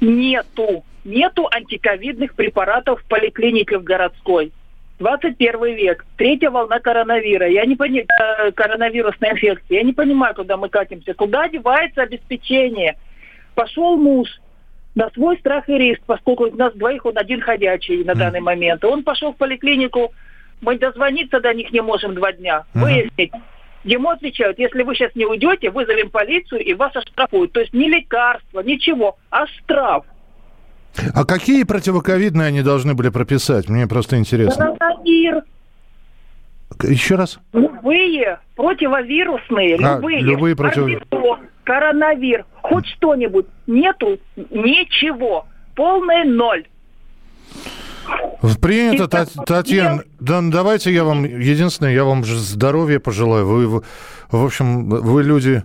нету. 0.00 0.84
Нету 1.04 1.48
антиковидных 1.50 2.34
препаратов 2.34 3.00
в 3.00 3.08
поликлинике 3.08 3.78
в 3.78 3.84
городской. 3.84 4.52
21 4.98 5.76
век, 5.76 6.04
третья 6.18 6.50
волна 6.50 6.78
коронавира. 6.78 7.48
Я 7.48 7.64
не 7.64 7.74
пони... 7.74 8.04
э, 8.04 8.52
коронавирусной 8.52 9.30
инфекции. 9.30 9.76
Я 9.76 9.82
не 9.82 9.94
понимаю, 9.94 10.34
куда 10.34 10.58
мы 10.58 10.68
катимся. 10.68 11.14
Куда 11.14 11.48
девается 11.48 12.02
обеспечение? 12.02 12.98
Пошел 13.54 13.96
муж 13.96 14.28
на 15.00 15.10
свой 15.10 15.38
страх 15.38 15.68
и 15.68 15.78
риск, 15.78 16.02
поскольку 16.06 16.44
из 16.46 16.54
нас 16.54 16.74
двоих 16.74 17.06
он 17.06 17.16
один 17.16 17.40
ходячий 17.40 18.04
на 18.04 18.14
данный 18.14 18.40
момент. 18.40 18.84
Он 18.84 19.02
пошел 19.02 19.32
в 19.32 19.36
поликлинику, 19.36 20.12
мы 20.60 20.78
дозвониться 20.78 21.40
до 21.40 21.54
них 21.54 21.72
не 21.72 21.80
можем 21.80 22.14
два 22.14 22.32
дня, 22.32 22.64
Мгм. 22.74 22.82
выяснить. 22.84 23.32
Ему 23.82 24.10
отвечают, 24.10 24.58
если 24.58 24.82
вы 24.82 24.94
сейчас 24.94 25.14
не 25.14 25.24
уйдете, 25.24 25.70
вызовем 25.70 26.10
полицию 26.10 26.60
и 26.62 26.74
вас 26.74 26.94
оштрафуют. 26.94 27.52
То 27.52 27.60
есть 27.60 27.72
не 27.72 27.88
лекарство, 27.88 28.60
ничего, 28.60 29.16
а 29.30 29.46
штраф. 29.46 30.04
А 31.14 31.24
какие 31.24 31.62
противоковидные 31.64 32.48
они 32.48 32.60
должны 32.62 32.92
были 32.94 33.08
прописать? 33.08 33.70
Мне 33.70 33.86
просто 33.86 34.18
интересно. 34.18 34.76
Коронавир, 34.78 35.44
Еще 36.82 37.14
раз. 37.14 37.38
любые 37.54 38.38
противовирусные, 38.54 39.76
А, 39.76 39.94
любые. 39.96 40.20
любые 40.20 40.56
против- 40.56 40.82
Орбитол, 40.82 41.38
коронавир, 41.64 42.44
хоть 42.62 42.86
что-нибудь. 42.86 43.46
Нету 43.66 44.18
ничего. 44.36 45.46
Полный 45.74 46.24
ноль. 46.24 46.66
Принято, 48.60 49.04
И 49.04 49.08
Та- 49.08 49.26
так 49.26 49.46
Татьяна. 49.46 50.02
Да, 50.18 50.40
давайте 50.42 50.92
я 50.92 51.04
вам, 51.04 51.24
единственное, 51.24 51.92
я 51.92 52.04
вам 52.04 52.24
же 52.24 52.38
здоровья 52.38 52.98
пожелаю. 52.98 53.46
Вы, 53.46 53.66
вы- 53.66 53.82
в 54.30 54.44
общем, 54.44 54.88
вы 54.88 55.22
люди 55.22 55.62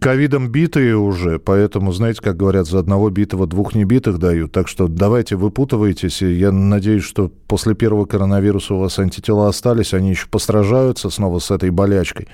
ковидом 0.00 0.48
битые 0.48 0.96
уже, 0.96 1.38
поэтому, 1.38 1.92
знаете, 1.92 2.20
как 2.22 2.36
говорят, 2.36 2.66
за 2.66 2.78
одного 2.78 3.10
битого 3.10 3.46
двух 3.46 3.74
небитых 3.74 4.18
дают. 4.18 4.52
Так 4.52 4.68
что 4.68 4.88
давайте 4.88 5.36
выпутывайтесь. 5.36 6.22
И 6.22 6.32
я 6.32 6.50
надеюсь, 6.50 7.04
что 7.04 7.30
после 7.46 7.74
первого 7.74 8.06
коронавируса 8.06 8.74
у 8.74 8.78
вас 8.78 8.98
антитела 8.98 9.48
остались, 9.48 9.94
они 9.94 10.10
еще 10.10 10.26
постражаются 10.28 11.10
снова 11.10 11.38
с 11.38 11.50
этой 11.50 11.70
болячкой. 11.70 12.26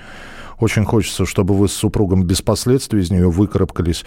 Очень 0.63 0.85
хочется, 0.85 1.25
чтобы 1.25 1.55
вы 1.55 1.67
с 1.67 1.73
супругом 1.73 2.23
без 2.23 2.41
последствий 2.41 3.01
из 3.01 3.11
нее 3.11 3.29
выкарабкались. 3.29 4.05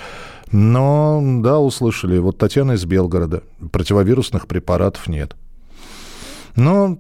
Но, 0.52 1.20
да, 1.42 1.60
услышали. 1.60 2.16
Вот 2.16 2.38
Татьяна 2.38 2.72
из 2.72 2.86
Белгорода. 2.86 3.42
Противовирусных 3.72 4.46
препаратов 4.46 5.06
нет. 5.06 5.36
Но 6.54 6.96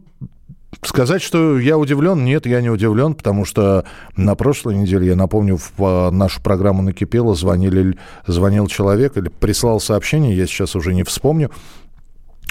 сказать, 0.82 1.22
что 1.22 1.58
я 1.58 1.78
удивлен, 1.78 2.22
нет, 2.22 2.44
я 2.44 2.60
не 2.60 2.68
удивлен, 2.68 3.14
потому 3.14 3.46
что 3.46 3.86
на 4.14 4.34
прошлой 4.34 4.76
неделе, 4.76 5.06
я 5.06 5.16
напомню, 5.16 5.56
в 5.56 5.72
а, 5.78 6.10
нашу 6.10 6.42
программу 6.42 6.82
«Накипело» 6.82 7.34
звонили, 7.34 7.96
звонил 8.26 8.66
человек 8.66 9.16
или 9.16 9.30
прислал 9.30 9.80
сообщение, 9.80 10.36
я 10.36 10.46
сейчас 10.46 10.76
уже 10.76 10.92
не 10.92 11.02
вспомню, 11.02 11.50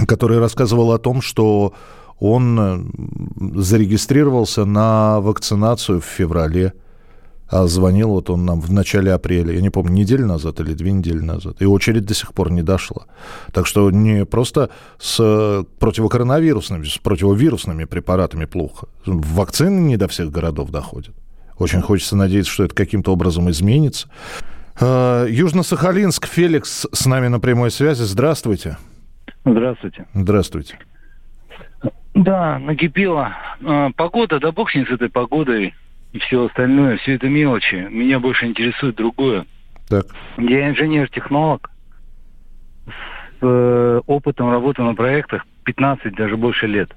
который 0.07 0.39
рассказывал 0.39 0.91
о 0.91 0.97
том, 0.97 1.21
что 1.21 1.75
он 2.19 2.59
э, 2.59 3.61
зарегистрировался 3.61 4.65
на 4.65 5.21
вакцинацию 5.21 6.01
в 6.01 6.05
феврале, 6.05 6.73
а 7.47 7.67
звонил 7.67 8.09
вот 8.09 8.29
он 8.29 8.45
нам 8.45 8.59
в 8.59 8.71
начале 8.71 9.13
апреля, 9.13 9.53
я 9.53 9.61
не 9.61 9.69
помню, 9.69 9.93
неделю 9.93 10.25
назад 10.25 10.59
или 10.59 10.73
две 10.73 10.91
недели 10.91 11.19
назад, 11.19 11.61
и 11.61 11.65
очередь 11.65 12.05
до 12.05 12.13
сих 12.13 12.33
пор 12.33 12.51
не 12.51 12.63
дошла. 12.63 13.05
Так 13.53 13.67
что 13.67 13.91
не 13.91 14.25
просто 14.25 14.69
с 14.97 15.17
э, 15.19 15.63
противокоронавирусными, 15.79 16.85
с 16.85 16.97
противовирусными 16.97 17.85
препаратами 17.85 18.45
плохо. 18.45 18.87
Вакцины 19.05 19.79
не 19.79 19.97
до 19.97 20.07
всех 20.07 20.31
городов 20.31 20.71
доходят. 20.71 21.15
Очень 21.57 21.81
хочется 21.81 22.15
надеяться, 22.15 22.51
что 22.51 22.63
это 22.63 22.75
каким-то 22.75 23.13
образом 23.13 23.49
изменится. 23.49 24.09
Э, 24.79 25.27
Южно-Сахалинск, 25.29 26.25
Феликс 26.27 26.87
с 26.91 27.05
нами 27.05 27.27
на 27.27 27.39
прямой 27.39 27.71
связи. 27.71 28.01
Здравствуйте. 28.01 28.77
Здравствуйте. 29.45 30.05
Здравствуйте. 30.13 30.79
Да, 32.15 32.59
накипело. 32.59 33.33
А, 33.63 33.91
Погода, 33.95 34.39
да 34.39 34.51
бог 34.51 34.71
с 34.71 34.75
ней 34.75 34.85
с 34.85 34.89
этой 34.89 35.09
погодой 35.09 35.75
и 36.15 36.19
все 36.19 36.45
остальное, 36.45 36.95
все 36.95 37.15
это 37.15 37.27
мелочи. 37.27 37.87
Меня 37.91 38.21
больше 38.21 38.45
интересует 38.45 38.95
другое. 38.95 39.45
Так. 39.89 40.05
Я 40.37 40.69
инженер-технолог 40.69 41.69
с 42.85 42.91
э, 43.41 44.01
опытом 44.07 44.49
работы 44.49 44.81
на 44.81 44.95
проектах 44.95 45.45
15, 45.65 46.15
даже 46.15 46.37
больше 46.37 46.67
лет. 46.67 46.89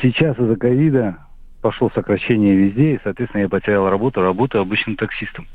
Сейчас 0.00 0.38
из-за 0.38 0.56
ковида 0.56 1.18
пошло 1.60 1.90
сокращение 1.94 2.56
везде, 2.56 2.94
и, 2.94 3.00
соответственно, 3.04 3.42
я 3.42 3.48
потерял 3.50 3.90
работу, 3.90 4.22
работаю 4.22 4.62
обычным 4.62 4.96
таксистом. 4.96 5.46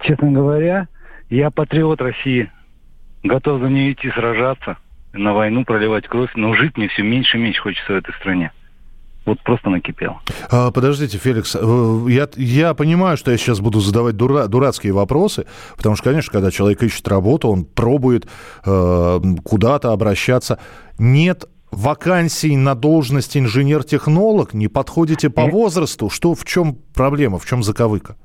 Честно 0.00 0.32
говоря, 0.32 0.88
я 1.30 1.52
патриот 1.52 2.00
России, 2.00 2.50
готов 3.22 3.60
за 3.60 3.68
нее 3.68 3.92
идти 3.92 4.10
сражаться, 4.10 4.76
на 5.12 5.34
войну 5.34 5.64
проливать 5.64 6.08
кровь, 6.08 6.30
но 6.34 6.52
жить 6.54 6.76
мне 6.76 6.88
все 6.88 7.04
меньше 7.04 7.36
и 7.36 7.40
меньше 7.40 7.62
хочется 7.62 7.92
в 7.92 7.96
этой 7.96 8.12
стране. 8.14 8.50
Вот 9.26 9.40
просто 9.42 9.70
накипело. 9.70 10.20
А, 10.50 10.70
подождите, 10.70 11.16
Феликс, 11.16 11.56
э, 11.58 12.06
я, 12.08 12.28
я 12.36 12.74
понимаю, 12.74 13.16
что 13.16 13.30
я 13.30 13.38
сейчас 13.38 13.60
буду 13.60 13.80
задавать 13.80 14.16
дура, 14.16 14.46
дурацкие 14.48 14.92
вопросы, 14.92 15.46
потому 15.76 15.96
что, 15.96 16.10
конечно, 16.10 16.30
когда 16.30 16.50
человек 16.50 16.82
ищет 16.82 17.08
работу, 17.08 17.48
он 17.48 17.64
пробует 17.64 18.28
э, 18.66 19.20
куда-то 19.42 19.92
обращаться. 19.92 20.58
Нет 20.98 21.46
вакансий 21.70 22.56
на 22.56 22.74
должность 22.74 23.36
инженер-технолог, 23.36 24.54
не 24.54 24.68
подходите 24.68 25.30
по 25.30 25.46
возрасту. 25.46 26.10
Что, 26.10 26.34
в 26.34 26.44
чем 26.44 26.76
проблема, 26.94 27.38
в 27.38 27.46
чем 27.46 27.62
заковыка? 27.62 28.16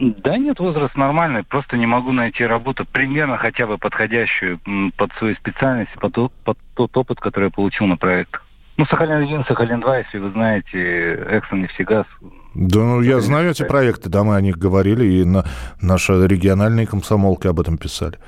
Да 0.00 0.36
нет, 0.36 0.58
возраст 0.58 0.96
нормальный, 0.96 1.44
просто 1.44 1.76
не 1.76 1.86
могу 1.86 2.10
найти 2.10 2.44
работу, 2.44 2.84
примерно 2.84 3.36
хотя 3.38 3.66
бы 3.66 3.78
подходящую 3.78 4.60
под 4.96 5.12
свою 5.18 5.36
специальность, 5.36 5.92
под, 6.00 6.12
тот- 6.12 6.32
под 6.44 6.58
тот 6.74 6.96
опыт, 6.96 7.20
который 7.20 7.44
я 7.44 7.50
получил 7.50 7.86
на 7.86 7.96
проектах. 7.96 8.43
Ну, 8.76 8.84
Сахалин-1, 8.86 9.46
Сахалин-2, 9.46 10.04
если 10.04 10.18
вы 10.18 10.32
знаете, 10.32 11.14
Эксон, 11.30 11.62
нефтегаз. 11.62 12.06
Да, 12.54 12.78
ну, 12.80 13.02
я 13.02 13.20
знаю 13.20 13.50
эти 13.50 13.64
проекты, 13.64 14.08
да, 14.08 14.24
мы 14.24 14.34
о 14.34 14.40
них 14.40 14.58
говорили, 14.58 15.04
и 15.04 15.24
на, 15.24 15.44
наши 15.80 16.26
региональные 16.26 16.86
комсомолки 16.86 17.46
об 17.46 17.60
этом 17.60 17.78
писали. 17.78 18.18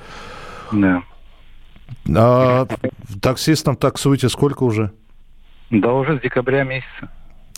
Да. 0.70 1.02
А 2.14 2.66
таксистам 3.20 3.76
таксуете 3.76 4.28
сколько 4.28 4.62
уже? 4.62 4.92
Да, 5.70 5.92
уже 5.92 6.18
с 6.18 6.22
декабря 6.22 6.62
месяца. 6.62 7.10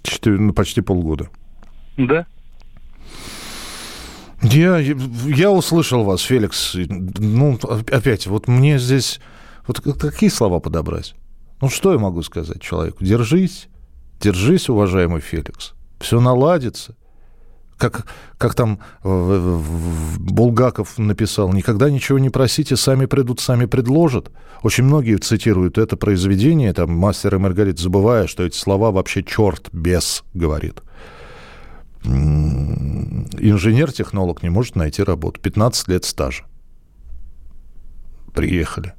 Четыре, 0.02 0.38
ну, 0.38 0.52
почти 0.54 0.80
полгода. 0.80 1.28
Да. 1.99 2.26
Я, 4.40 4.78
я 4.78 5.50
услышал 5.50 6.04
вас, 6.04 6.23
Феликс. 6.23 6.75
Ну, 6.75 7.59
опять, 7.90 8.26
вот 8.26 8.49
мне 8.49 8.78
здесь... 8.78 9.21
Вот 9.66 9.80
какие 9.80 10.30
слова 10.30 10.61
подобрать? 10.61 11.14
Ну, 11.61 11.69
что 11.69 11.93
я 11.93 11.99
могу 11.99 12.23
сказать 12.23 12.61
человеку? 12.61 13.05
Держись, 13.05 13.69
держись, 14.21 14.69
уважаемый 14.69 15.21
Феликс. 15.21 15.75
Все 16.00 16.21
наладится. 16.21 16.97
Как, 17.77 18.07
как 18.38 18.55
там 18.55 18.81
Булгаков 19.05 20.99
написал, 20.99 21.53
никогда 21.53 21.91
ничего 21.91 22.19
не 22.19 22.29
просите, 22.29 22.77
сами 22.77 23.07
придут, 23.07 23.38
сами 23.38 23.67
предложат. 23.67 24.33
Очень 24.62 24.83
многие 24.85 25.17
цитируют 25.17 25.79
это 25.79 25.97
произведение, 25.97 26.73
там, 26.73 26.91
мастер 26.91 27.37
и 27.37 27.38
Маргарита, 27.38 27.81
забывая, 27.81 28.27
что 28.27 28.43
эти 28.43 28.57
слова 28.57 28.91
вообще 28.91 29.23
черт, 29.23 29.69
без 29.73 30.25
говорит. 30.35 30.83
Инженер-технолог 32.05 34.43
не 34.43 34.50
может 34.50 34.75
найти 34.75 35.05
работу. 35.05 35.41
15 35.41 35.88
лет 35.88 36.05
стажа. 36.05 36.45
Приехали. 38.35 38.95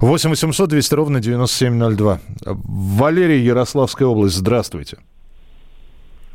8 0.00 0.30
800 0.30 0.70
200 0.70 0.94
ровно 0.94 1.20
9702. 1.20 2.20
Валерий, 2.46 3.40
Ярославская 3.40 4.08
область, 4.08 4.34
здравствуйте. 4.34 4.96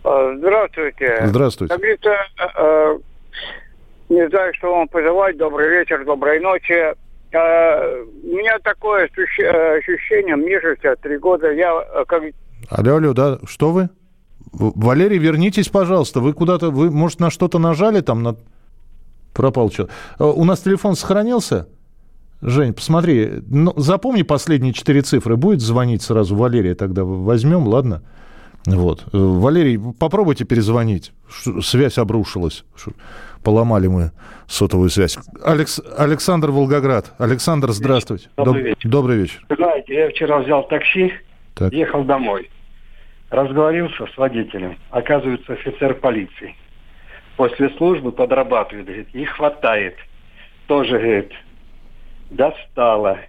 А, 0.03 0.35
здравствуйте. 0.37 1.21
Здравствуйте. 1.23 1.73
Как 1.73 1.81
говорится, 1.81 2.11
э, 2.57 2.99
не 4.09 4.29
знаю, 4.29 4.53
что 4.53 4.71
вам 4.71 4.87
пожелать. 4.87 5.37
Добрый 5.37 5.69
вечер, 5.69 6.05
доброй 6.05 6.39
ночи. 6.39 6.93
Э, 7.31 8.03
у 8.03 8.37
меня 8.37 8.59
такое 8.59 9.05
ощущение, 9.05 10.35
мне 10.35 10.61
63 10.61 11.17
года, 11.17 11.51
я 11.51 11.73
э, 11.73 12.05
как... 12.07 12.21
Алло, 12.69 12.95
алло, 12.97 13.13
да, 13.13 13.39
что 13.45 13.71
вы? 13.71 13.89
Валерий, 14.53 15.17
вернитесь, 15.17 15.69
пожалуйста. 15.69 16.19
Вы 16.19 16.33
куда-то, 16.33 16.69
вы, 16.69 16.91
может, 16.91 17.19
на 17.19 17.31
что-то 17.31 17.57
нажали 17.57 18.01
там? 18.01 18.21
На... 18.21 18.35
Пропал 19.33 19.71
что? 19.71 19.89
У 20.19 20.45
нас 20.45 20.61
телефон 20.61 20.95
сохранился? 20.95 21.67
Жень, 22.47 22.73
посмотри, 22.73 23.41
ну, 23.49 23.73
запомни 23.75 24.21
последние 24.21 24.71
четыре 24.71 25.01
цифры. 25.01 25.35
Будет 25.35 25.61
звонить 25.61 26.03
сразу 26.03 26.35
Валерия, 26.35 26.75
тогда 26.75 27.03
возьмем, 27.03 27.65
ладно? 27.67 28.03
Вот. 28.67 29.03
Валерий, 29.11 29.79
попробуйте 29.99 30.45
перезвонить. 30.45 31.11
Связь 31.63 31.97
обрушилась. 31.97 32.63
Поломали 33.43 33.87
мы 33.87 34.11
сотовую 34.45 34.91
связь. 34.91 35.17
Алекс... 35.43 35.81
Александр 35.97 36.51
Волгоград. 36.51 37.13
Александр, 37.17 37.71
здравствуйте. 37.71 38.29
Добрый 38.37 38.61
Доб... 38.61 38.69
вечер. 38.69 38.89
Добрый 38.89 39.17
вечер. 39.17 39.41
знаете, 39.49 39.93
я 39.95 40.09
вчера 40.09 40.39
взял 40.39 40.67
такси, 40.67 41.13
так. 41.55 41.73
ехал 41.73 42.03
домой. 42.03 42.51
Разговорился 43.31 44.05
с 44.05 44.17
водителем. 44.17 44.77
Оказывается, 44.91 45.53
офицер 45.53 45.95
полиции. 45.95 46.55
После 47.37 47.71
службы 47.71 48.11
подрабатывает, 48.11 48.85
говорит, 48.85 49.13
не 49.15 49.25
хватает. 49.25 49.95
Тоже, 50.67 50.99
говорит, 50.99 51.31
достало. 52.29 53.19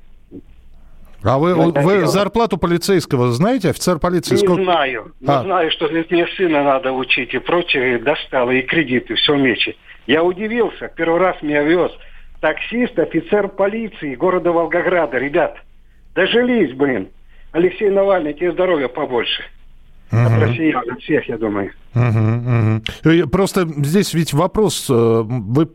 А 1.22 1.38
вы, 1.38 1.54
вы 1.54 2.06
зарплату 2.06 2.56
полицейского 2.56 3.32
знаете? 3.32 3.70
Офицер 3.70 3.98
полиции 3.98 4.32
Не 4.34 4.38
сколько? 4.38 4.62
знаю. 4.62 5.12
Не 5.20 5.28
А. 5.28 5.42
знаю, 5.42 5.70
что 5.72 5.88
мне 5.88 6.26
сына 6.36 6.62
надо 6.62 6.92
учить 6.92 7.34
и 7.34 7.38
прочее. 7.38 7.98
Достало, 7.98 8.50
и 8.50 8.62
кредиты, 8.62 9.14
все 9.14 9.34
мечет. 9.36 9.76
Я 10.06 10.22
удивился. 10.22 10.88
Первый 10.94 11.20
раз 11.20 11.36
меня 11.42 11.62
вез 11.62 11.90
таксист, 12.40 12.96
офицер 12.98 13.48
полиции 13.48 14.14
города 14.14 14.52
Волгограда. 14.52 15.18
Ребят, 15.18 15.56
дожились, 16.14 16.74
блин. 16.74 17.08
Алексей 17.52 17.88
Навальный, 17.90 18.34
тебе 18.34 18.52
здоровья 18.52 18.88
побольше. 18.88 19.42
От 20.10 20.30
Мгм. 20.30 20.42
россиян, 20.42 20.90
от 20.90 21.00
всех, 21.00 21.28
я 21.28 21.38
думаю. 21.38 21.72
Мгм, 21.94 22.82
мгм. 23.02 23.28
Просто 23.30 23.66
здесь 23.66 24.14
ведь 24.14 24.32
вопрос, 24.32 24.88
э, 24.88 24.92
вы 25.24 25.68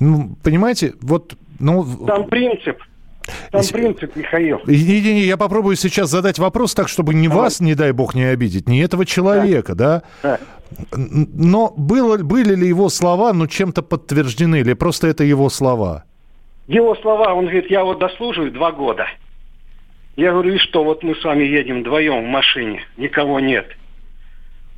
ну, 0.00 0.36
понимаете, 0.42 0.94
вот, 1.02 1.34
ну... 1.58 1.84
Там 2.06 2.26
принцип. 2.28 2.78
Там 3.52 3.62
принцип, 3.72 4.16
Михаил. 4.16 4.60
Не-не-не, 4.66 5.20
я 5.24 5.36
попробую 5.36 5.76
сейчас 5.76 6.08
задать 6.10 6.38
вопрос 6.38 6.74
так, 6.74 6.88
чтобы 6.88 7.12
не 7.14 7.28
вас, 7.28 7.60
не 7.60 7.74
дай 7.74 7.92
бог, 7.92 8.14
не 8.14 8.24
обидеть, 8.24 8.68
не 8.68 8.80
этого 8.80 9.04
человека, 9.04 9.74
да? 9.74 10.02
Да. 10.22 10.38
Н- 10.92 11.28
Но 11.34 11.72
было, 11.76 12.16
были 12.18 12.54
ли 12.54 12.66
его 12.68 12.88
слова, 12.88 13.32
ну, 13.32 13.46
чем-то 13.46 13.82
подтверждены, 13.82 14.60
или 14.60 14.72
просто 14.72 15.08
это 15.08 15.24
его 15.24 15.50
слова? 15.50 16.04
Его 16.68 16.94
слова, 16.96 17.34
он 17.34 17.44
говорит, 17.44 17.70
я 17.70 17.84
вот 17.84 17.98
дослуживаю 17.98 18.50
два 18.52 18.72
года. 18.72 19.06
Я 20.16 20.32
говорю, 20.32 20.54
и 20.54 20.58
что, 20.58 20.82
вот 20.84 21.02
мы 21.02 21.14
с 21.14 21.22
вами 21.24 21.44
едем 21.44 21.80
вдвоем 21.80 22.24
в 22.24 22.28
машине, 22.28 22.82
никого 22.96 23.40
нет. 23.40 23.66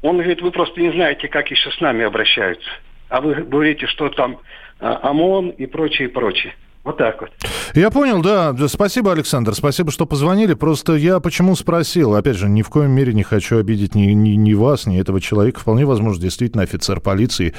Он 0.02 0.16
говорит, 0.16 0.42
вы 0.42 0.50
просто 0.50 0.80
не 0.80 0.90
знаете, 0.92 1.28
как 1.28 1.50
еще 1.50 1.70
с 1.70 1.80
нами 1.80 2.04
обращаются. 2.04 2.68
А 3.08 3.20
вы 3.20 3.34
говорите, 3.34 3.86
что 3.86 4.08
там 4.08 4.38
а, 4.80 5.10
ОМОН 5.10 5.50
и 5.50 5.66
прочее, 5.66 6.08
и 6.08 6.10
прочее. 6.10 6.54
Вот 6.82 6.96
так 6.96 7.20
вот. 7.20 7.30
Я 7.74 7.90
понял, 7.90 8.22
да. 8.22 8.56
Спасибо, 8.66 9.12
Александр, 9.12 9.54
спасибо, 9.54 9.90
что 9.90 10.06
позвонили. 10.06 10.54
Просто 10.54 10.94
я 10.94 11.20
почему 11.20 11.54
спросил? 11.54 12.14
Опять 12.14 12.36
же, 12.36 12.48
ни 12.48 12.62
в 12.62 12.70
коем 12.70 12.90
мере 12.92 13.12
не 13.12 13.22
хочу 13.22 13.58
обидеть 13.58 13.94
ни, 13.94 14.06
ни, 14.12 14.30
ни 14.30 14.54
вас, 14.54 14.86
ни 14.86 14.98
этого 14.98 15.20
человека. 15.20 15.60
Вполне 15.60 15.84
возможно, 15.84 16.22
действительно 16.22 16.62
офицер 16.62 17.00
полиции, 17.00 17.54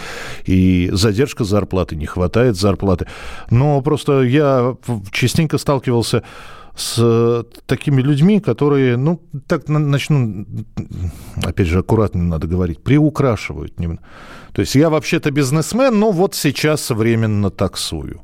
и 0.46 0.90
задержка 0.92 1.44
зарплаты, 1.44 1.96
не 1.96 2.08
хватает 2.08 2.56
зарплаты. 2.58 3.06
Но 3.52 3.82
просто 3.82 4.24
я 4.24 4.76
частенько 5.12 5.60
сталкивался 5.60 6.24
с 6.76 6.96
э, 6.98 7.44
такими 7.68 8.02
людьми, 8.02 8.40
которые, 8.40 8.98
ну, 8.98 9.22
так 9.46 9.68
на- 9.70 9.78
начну, 9.78 10.48
опять 11.44 11.68
же, 11.68 11.80
аккуратно 11.80 12.24
надо 12.24 12.48
говорить, 12.48 12.82
приукрашивают. 12.82 13.76
То 13.76 14.62
есть 14.62 14.74
я 14.74 14.90
вообще-то 14.90 15.30
бизнесмен, 15.30 16.00
но 16.00 16.12
вот 16.12 16.34
сейчас 16.34 16.90
временно 16.90 17.52
таксую. 17.52 18.22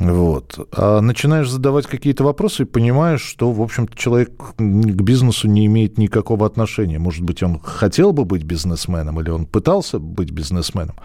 Вот. 0.00 0.58
А 0.72 1.02
начинаешь 1.02 1.50
задавать 1.50 1.86
какие-то 1.86 2.24
вопросы 2.24 2.62
и 2.62 2.66
понимаешь, 2.66 3.20
что, 3.20 3.52
в 3.52 3.60
общем-то, 3.60 3.94
человек 3.96 4.30
к 4.56 4.60
бизнесу 5.02 5.46
не 5.46 5.66
имеет 5.66 5.98
никакого 5.98 6.46
отношения. 6.46 6.98
Может 6.98 7.22
быть, 7.22 7.42
он 7.42 7.60
хотел 7.60 8.14
бы 8.14 8.24
быть 8.24 8.42
бизнесменом 8.42 9.20
или 9.20 9.28
он 9.28 9.44
пытался 9.44 9.98
быть 9.98 10.30
бизнесменом. 10.30 10.96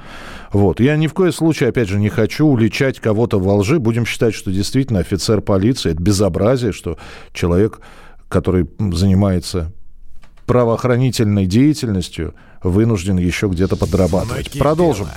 Вот. 0.53 0.79
Я 0.79 0.95
ни 0.95 1.07
в 1.07 1.13
коем 1.13 1.33
случае, 1.33 1.69
опять 1.69 1.89
же, 1.89 1.99
не 1.99 2.07
хочу 2.07 2.47
уличать 2.47 3.01
кого-то 3.01 3.37
во 3.37 3.55
лжи. 3.55 3.79
Будем 3.79 4.05
считать, 4.05 4.33
что 4.33 4.49
действительно 4.49 4.99
офицер 4.99 5.41
полиции– 5.41 5.91
это 5.91 6.01
безобразие, 6.01 6.71
что 6.71 6.97
человек, 7.33 7.81
который 8.29 8.65
занимается 8.79 9.73
правоохранительной 10.45 11.47
деятельностью, 11.47 12.33
вынужден 12.63 13.17
еще 13.17 13.47
где-то 13.47 13.75
подрабатывать. 13.75 14.57
Продолжим. 14.57 15.07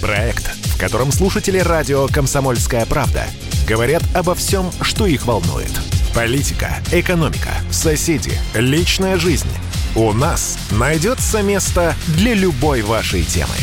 Проект, 0.00 0.50
в 0.76 0.78
котором 0.78 1.10
слушатели 1.10 1.58
радио 1.58 2.06
«Комсомольская 2.06 2.84
правда» 2.84 3.24
говорят 3.66 4.02
обо 4.14 4.34
всем, 4.34 4.70
что 4.82 5.06
их 5.06 5.24
волнует. 5.24 5.70
Политика, 6.14 6.76
экономика, 6.92 7.48
соседи, 7.70 8.32
личная 8.54 9.16
жизнь. 9.16 9.48
У 9.94 10.12
нас 10.12 10.58
найдется 10.70 11.40
место 11.40 11.94
для 12.08 12.34
любой 12.34 12.82
вашей 12.82 13.22
темы. 13.22 13.54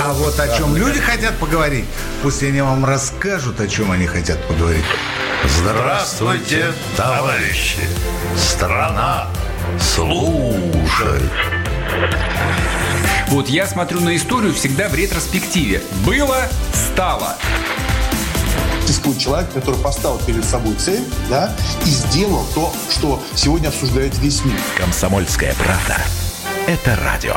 А 0.00 0.12
вот 0.14 0.38
о 0.40 0.56
чем 0.56 0.76
люди 0.76 0.98
хотят 0.98 1.36
поговорить, 1.38 1.84
пусть 2.22 2.42
они 2.42 2.62
вам 2.62 2.84
расскажут, 2.84 3.60
о 3.60 3.68
чем 3.68 3.92
они 3.92 4.06
хотят 4.06 4.42
поговорить. 4.48 4.84
Здравствуйте, 5.44 6.72
товарищи! 6.96 7.78
Страна 8.36 9.28
слушает. 9.78 11.30
Вот 13.28 13.48
я 13.48 13.66
смотрю 13.66 14.00
на 14.00 14.14
историю 14.14 14.54
всегда 14.54 14.88
в 14.88 14.94
ретроспективе. 14.94 15.82
Было, 16.06 16.48
стало. 16.72 17.36
Существует 18.82 19.18
человек, 19.18 19.52
который 19.52 19.80
поставил 19.80 20.18
перед 20.20 20.44
собой 20.44 20.74
цель, 20.76 21.02
да, 21.28 21.54
и 21.84 21.88
сделал 21.88 22.46
то, 22.54 22.72
что 22.88 23.20
сегодня 23.34 23.68
обсуждает 23.68 24.16
весь 24.18 24.44
мир. 24.44 24.58
Комсомольская 24.76 25.54
правда. 25.54 26.00
Это 26.68 26.96
радио. 26.96 27.36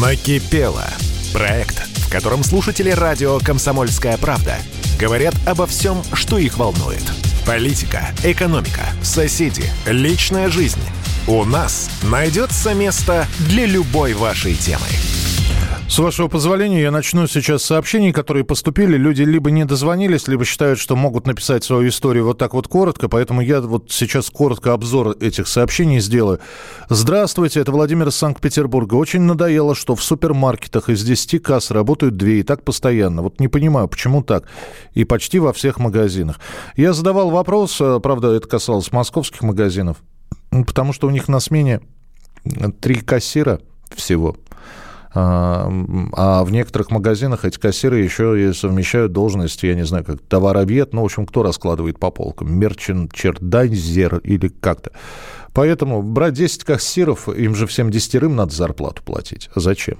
Накипело. 0.00 0.86
Проект, 1.32 1.78
в 1.98 2.10
котором 2.10 2.42
слушатели 2.42 2.90
радио 2.90 3.38
«Комсомольская 3.38 4.16
правда» 4.18 4.56
говорят 4.98 5.34
обо 5.46 5.66
всем, 5.66 6.02
что 6.14 6.38
их 6.38 6.58
волнует. 6.58 7.02
Политика, 7.46 8.08
экономика, 8.24 8.82
соседи, 9.02 9.64
личная 9.86 10.48
жизнь. 10.48 10.80
У 11.30 11.44
нас 11.44 11.90
найдется 12.10 12.72
место 12.72 13.26
для 13.50 13.66
любой 13.66 14.14
вашей 14.14 14.54
темы. 14.54 14.86
С 15.86 15.98
вашего 15.98 16.28
позволения, 16.28 16.80
я 16.80 16.90
начну 16.90 17.26
сейчас 17.26 17.62
с 17.62 17.66
сообщений, 17.66 18.12
которые 18.12 18.44
поступили. 18.44 18.96
Люди 18.96 19.24
либо 19.24 19.50
не 19.50 19.66
дозвонились, 19.66 20.26
либо 20.26 20.46
считают, 20.46 20.78
что 20.78 20.96
могут 20.96 21.26
написать 21.26 21.64
свою 21.64 21.90
историю 21.90 22.24
вот 22.24 22.38
так 22.38 22.54
вот 22.54 22.66
коротко, 22.66 23.10
поэтому 23.10 23.42
я 23.42 23.60
вот 23.60 23.90
сейчас 23.90 24.30
коротко 24.30 24.72
обзор 24.72 25.16
этих 25.20 25.48
сообщений 25.48 26.00
сделаю. 26.00 26.40
Здравствуйте, 26.88 27.60
это 27.60 27.72
Владимир 27.72 28.08
из 28.08 28.16
Санкт-Петербурга. 28.16 28.94
Очень 28.94 29.20
надоело, 29.20 29.74
что 29.74 29.96
в 29.96 30.02
супермаркетах 30.02 30.88
из 30.88 31.04
10 31.04 31.42
касс 31.42 31.70
работают 31.70 32.16
две, 32.16 32.40
и 32.40 32.42
так 32.42 32.64
постоянно. 32.64 33.20
Вот 33.20 33.38
не 33.38 33.48
понимаю, 33.48 33.86
почему 33.86 34.22
так. 34.22 34.44
И 34.94 35.04
почти 35.04 35.40
во 35.40 35.52
всех 35.52 35.78
магазинах. 35.78 36.40
Я 36.74 36.94
задавал 36.94 37.28
вопрос, 37.28 37.78
э, 37.82 38.00
правда, 38.02 38.32
это 38.32 38.48
касалось 38.48 38.92
московских 38.92 39.42
магазинов, 39.42 39.98
потому 40.50 40.92
что 40.92 41.06
у 41.06 41.10
них 41.10 41.28
на 41.28 41.40
смене 41.40 41.80
три 42.80 42.96
кассира 42.96 43.60
всего– 43.94 44.36
а, 45.14 45.72
а 46.12 46.44
в 46.44 46.52
некоторых 46.52 46.90
магазинах 46.90 47.44
эти 47.44 47.58
кассиры 47.58 47.98
еще 47.98 48.50
и 48.50 48.52
совмещают 48.52 49.12
должности, 49.12 49.66
я 49.66 49.74
не 49.74 49.84
знаю, 49.84 50.04
как 50.04 50.20
товаровед, 50.20 50.92
ну, 50.92 51.02
в 51.02 51.06
общем, 51.06 51.26
кто 51.26 51.42
раскладывает 51.42 51.98
по 51.98 52.10
полкам? 52.10 52.56
Мерчен, 52.56 53.08
чердайзер 53.08 54.18
или 54.18 54.48
как-то. 54.48 54.92
Поэтому 55.58 56.02
брать 56.02 56.34
10 56.34 56.62
кассиров, 56.62 57.28
им 57.28 57.56
же 57.56 57.66
всем 57.66 57.90
десятерым 57.90 58.36
надо 58.36 58.54
зарплату 58.54 59.02
платить. 59.02 59.50
Зачем? 59.56 59.98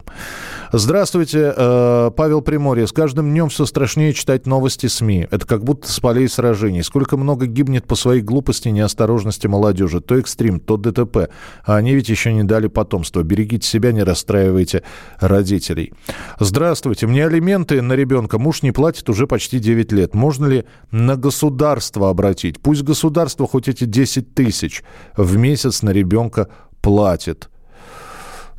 Здравствуйте, 0.70 1.52
э, 1.56 2.10
Павел 2.16 2.42
Приморье. 2.42 2.86
С 2.86 2.92
каждым 2.92 3.30
днем 3.30 3.48
все 3.48 3.66
страшнее 3.66 4.12
читать 4.12 4.46
новости 4.46 4.86
СМИ. 4.86 5.26
Это 5.32 5.44
как 5.48 5.64
будто 5.64 5.90
с 5.90 5.98
полей 5.98 6.28
сражений. 6.28 6.84
Сколько 6.84 7.16
много 7.16 7.46
гибнет 7.46 7.88
по 7.88 7.96
своей 7.96 8.22
глупости 8.22 8.68
и 8.68 8.70
неосторожности 8.70 9.48
молодежи. 9.48 10.00
То 10.00 10.16
экстрим, 10.20 10.60
то 10.60 10.76
ДТП. 10.76 11.28
А 11.64 11.74
они 11.74 11.92
ведь 11.96 12.08
еще 12.08 12.32
не 12.32 12.44
дали 12.44 12.68
потомство. 12.68 13.24
Берегите 13.24 13.66
себя, 13.66 13.90
не 13.90 14.04
расстраивайте 14.04 14.84
родителей. 15.18 15.92
Здравствуйте. 16.38 17.08
Мне 17.08 17.26
алименты 17.26 17.82
на 17.82 17.94
ребенка 17.94 18.38
муж 18.38 18.62
не 18.62 18.70
платит 18.70 19.08
уже 19.08 19.26
почти 19.26 19.58
9 19.58 19.90
лет. 19.90 20.14
Можно 20.14 20.46
ли 20.46 20.64
на 20.92 21.16
государство 21.16 22.10
обратить? 22.10 22.60
Пусть 22.60 22.84
государство 22.84 23.48
хоть 23.48 23.66
эти 23.66 23.82
10 23.82 24.34
тысяч 24.34 24.84
в 25.16 25.36
месяц 25.36 25.47
на 25.82 25.90
ребенка 25.90 26.48
платит. 26.80 27.48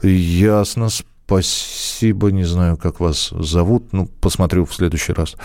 Ясно, 0.01 0.89
Спасибо, 1.29 2.31
не 2.31 2.43
знаю, 2.43 2.75
как 2.75 2.99
вас 2.99 3.29
зовут. 3.29 3.93
Ну, 3.93 4.07
посмотрю 4.19 4.65
в 4.65 4.73
следующий 4.73 5.13
раз. 5.13 5.35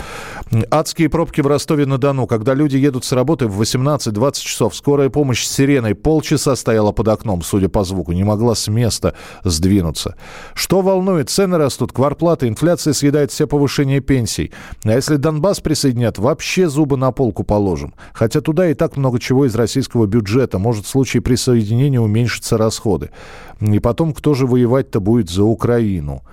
Адские 0.71 1.09
пробки 1.09 1.41
в 1.41 1.47
Ростове-на-Дону. 1.47 2.25
Когда 2.25 2.55
люди 2.55 2.75
едут 2.75 3.05
с 3.05 3.11
работы 3.11 3.45
в 3.45 3.61
18-20 3.61 4.33
часов, 4.41 4.75
скорая 4.75 5.09
помощь 5.09 5.43
с 5.43 5.51
сиреной 5.51 5.93
полчаса 5.93 6.55
стояла 6.55 6.91
под 6.91 7.09
окном, 7.09 7.43
судя 7.43 7.69
по 7.69 7.83
звуку, 7.83 8.13
не 8.13 8.23
могла 8.23 8.55
с 8.55 8.67
места 8.67 9.13
сдвинуться. 9.43 10.15
Что 10.55 10.81
волнует? 10.81 11.29
Цены 11.29 11.59
растут, 11.59 11.91
кварплата, 11.91 12.47
инфляция 12.47 12.93
съедает 12.93 13.31
все 13.31 13.45
повышения 13.45 13.99
пенсий. 13.99 14.51
А 14.85 14.91
если 14.91 15.17
Донбасс 15.17 15.59
присоединят, 15.59 16.17
вообще 16.17 16.67
зубы 16.67 16.97
на 16.97 17.11
полку 17.11 17.43
положим. 17.43 17.93
Хотя 18.11 18.41
туда 18.41 18.71
и 18.71 18.73
так 18.73 18.97
много 18.97 19.19
чего 19.19 19.45
из 19.45 19.53
российского 19.53 20.07
бюджета. 20.07 20.57
Может, 20.57 20.85
в 20.85 20.89
случае 20.89 21.21
присоединения 21.21 22.01
уменьшатся 22.01 22.57
расходы. 22.57 23.11
И 23.59 23.79
потом, 23.79 24.13
кто 24.13 24.33
же 24.33 24.45
воевать-то 24.47 24.99
будет 24.99 25.29
за 25.29 25.43
Украину? 25.43 26.23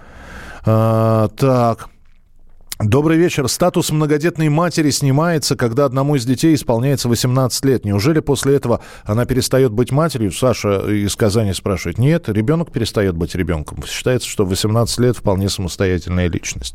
А, 0.65 1.29
так. 1.29 1.89
Добрый 2.85 3.17
вечер. 3.17 3.47
Статус 3.47 3.93
многодетной 3.93 4.49
матери 4.49 4.91
снимается, 4.91 5.55
когда 5.57 5.85
одному 5.85 6.17
из 6.17 6.25
детей 6.25 6.55
исполняется 6.55 7.09
18 7.09 7.65
лет. 7.65 7.85
Неужели 7.85 8.19
после 8.19 8.57
этого 8.57 8.81
она 9.05 9.25
перестает 9.25 9.71
быть 9.71 9.93
матерью? 9.93 10.33
Саша 10.33 10.81
из 10.91 11.15
Казани 11.15 11.53
спрашивает. 11.53 11.99
Нет, 11.99 12.29
ребенок 12.29 12.73
перестает 12.73 13.15
быть 13.15 13.37
ребенком. 13.37 13.85
Считается, 13.87 14.29
что 14.29 14.45
18 14.45 14.99
лет 14.99 15.17
вполне 15.17 15.49
самостоятельная 15.49 16.29
личность. 16.29 16.75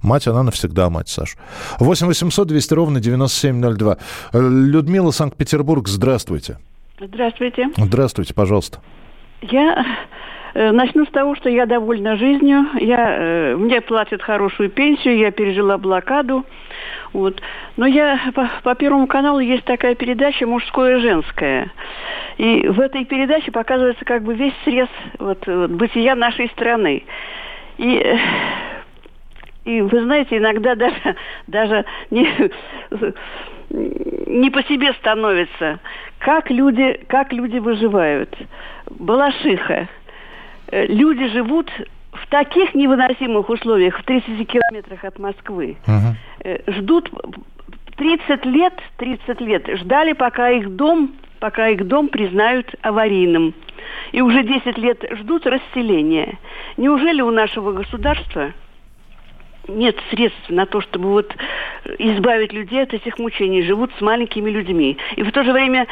Мать, 0.00 0.26
она 0.26 0.42
навсегда 0.42 0.88
мать, 0.88 1.10
Саша. 1.10 1.36
8 1.80 2.06
800 2.06 2.48
200 2.48 2.74
ровно 2.74 3.00
9702. 3.00 3.98
Людмила, 4.32 5.10
Санкт-Петербург, 5.10 5.86
здравствуйте. 5.86 6.58
Здравствуйте. 6.98 7.68
Здравствуйте, 7.76 8.32
пожалуйста. 8.32 8.78
Я 9.42 9.84
э, 10.54 10.70
начну 10.70 11.04
с 11.04 11.10
того, 11.10 11.34
что 11.34 11.48
я 11.48 11.66
довольна 11.66 12.16
жизнью. 12.16 12.66
Я, 12.80 13.16
э, 13.18 13.56
мне 13.56 13.80
платят 13.80 14.22
хорошую 14.22 14.70
пенсию, 14.70 15.18
я 15.18 15.30
пережила 15.30 15.78
блокаду. 15.78 16.44
Вот. 17.12 17.42
Но 17.76 17.86
я 17.86 18.18
по, 18.34 18.48
по 18.62 18.74
Первому 18.74 19.06
каналу 19.06 19.40
есть 19.40 19.64
такая 19.64 19.94
передача 19.94 20.46
«Мужское 20.46 20.96
и 20.96 21.00
женское». 21.00 21.70
И 22.38 22.66
в 22.68 22.80
этой 22.80 23.04
передаче 23.04 23.50
показывается 23.50 24.04
как 24.04 24.22
бы 24.22 24.34
весь 24.34 24.54
срез 24.64 24.88
вот, 25.18 25.46
вот, 25.46 25.70
бытия 25.70 26.14
нашей 26.14 26.48
страны. 26.48 27.04
И 27.78 27.96
э, 27.96 28.16
и 29.64 29.80
вы 29.80 30.02
знаете, 30.04 30.38
иногда 30.38 30.74
даже, 30.76 31.16
даже 31.46 31.84
не, 32.10 32.28
не 33.70 34.50
по 34.50 34.62
себе 34.64 34.92
становится, 34.94 35.78
как 36.18 36.50
люди, 36.50 37.00
как 37.08 37.32
люди 37.32 37.58
выживают. 37.58 38.36
Балашиха. 38.90 39.88
Э, 40.68 40.86
люди 40.86 41.28
живут 41.28 41.70
в 42.12 42.26
таких 42.28 42.74
невыносимых 42.74 43.48
условиях, 43.48 43.98
в 43.98 44.04
30 44.04 44.46
километрах 44.46 45.04
от 45.04 45.18
Москвы. 45.18 45.76
Uh-huh. 45.86 46.72
Ждут 46.78 47.10
30 47.96 48.44
лет, 48.46 48.74
30 48.98 49.40
лет 49.40 49.66
ждали, 49.78 50.12
пока 50.12 50.50
их 50.50 50.76
дом, 50.76 51.14
пока 51.40 51.68
их 51.68 51.86
дом 51.86 52.08
признают 52.08 52.74
аварийным. 52.82 53.54
И 54.12 54.20
уже 54.20 54.42
10 54.42 54.78
лет 54.78 55.04
ждут 55.18 55.46
расселения. 55.46 56.38
Неужели 56.76 57.20
у 57.22 57.30
нашего 57.30 57.72
государства 57.72 58.52
нет 59.76 59.96
средств 60.10 60.48
на 60.48 60.66
то, 60.66 60.80
чтобы 60.80 61.08
вот 61.08 61.34
избавить 61.98 62.52
людей 62.52 62.82
от 62.82 62.94
этих 62.94 63.18
мучений, 63.18 63.62
живут 63.62 63.90
с 63.98 64.00
маленькими 64.00 64.50
людьми. 64.50 64.96
И 65.16 65.22
в 65.22 65.32
то 65.32 65.42
же 65.42 65.52
время... 65.52 65.86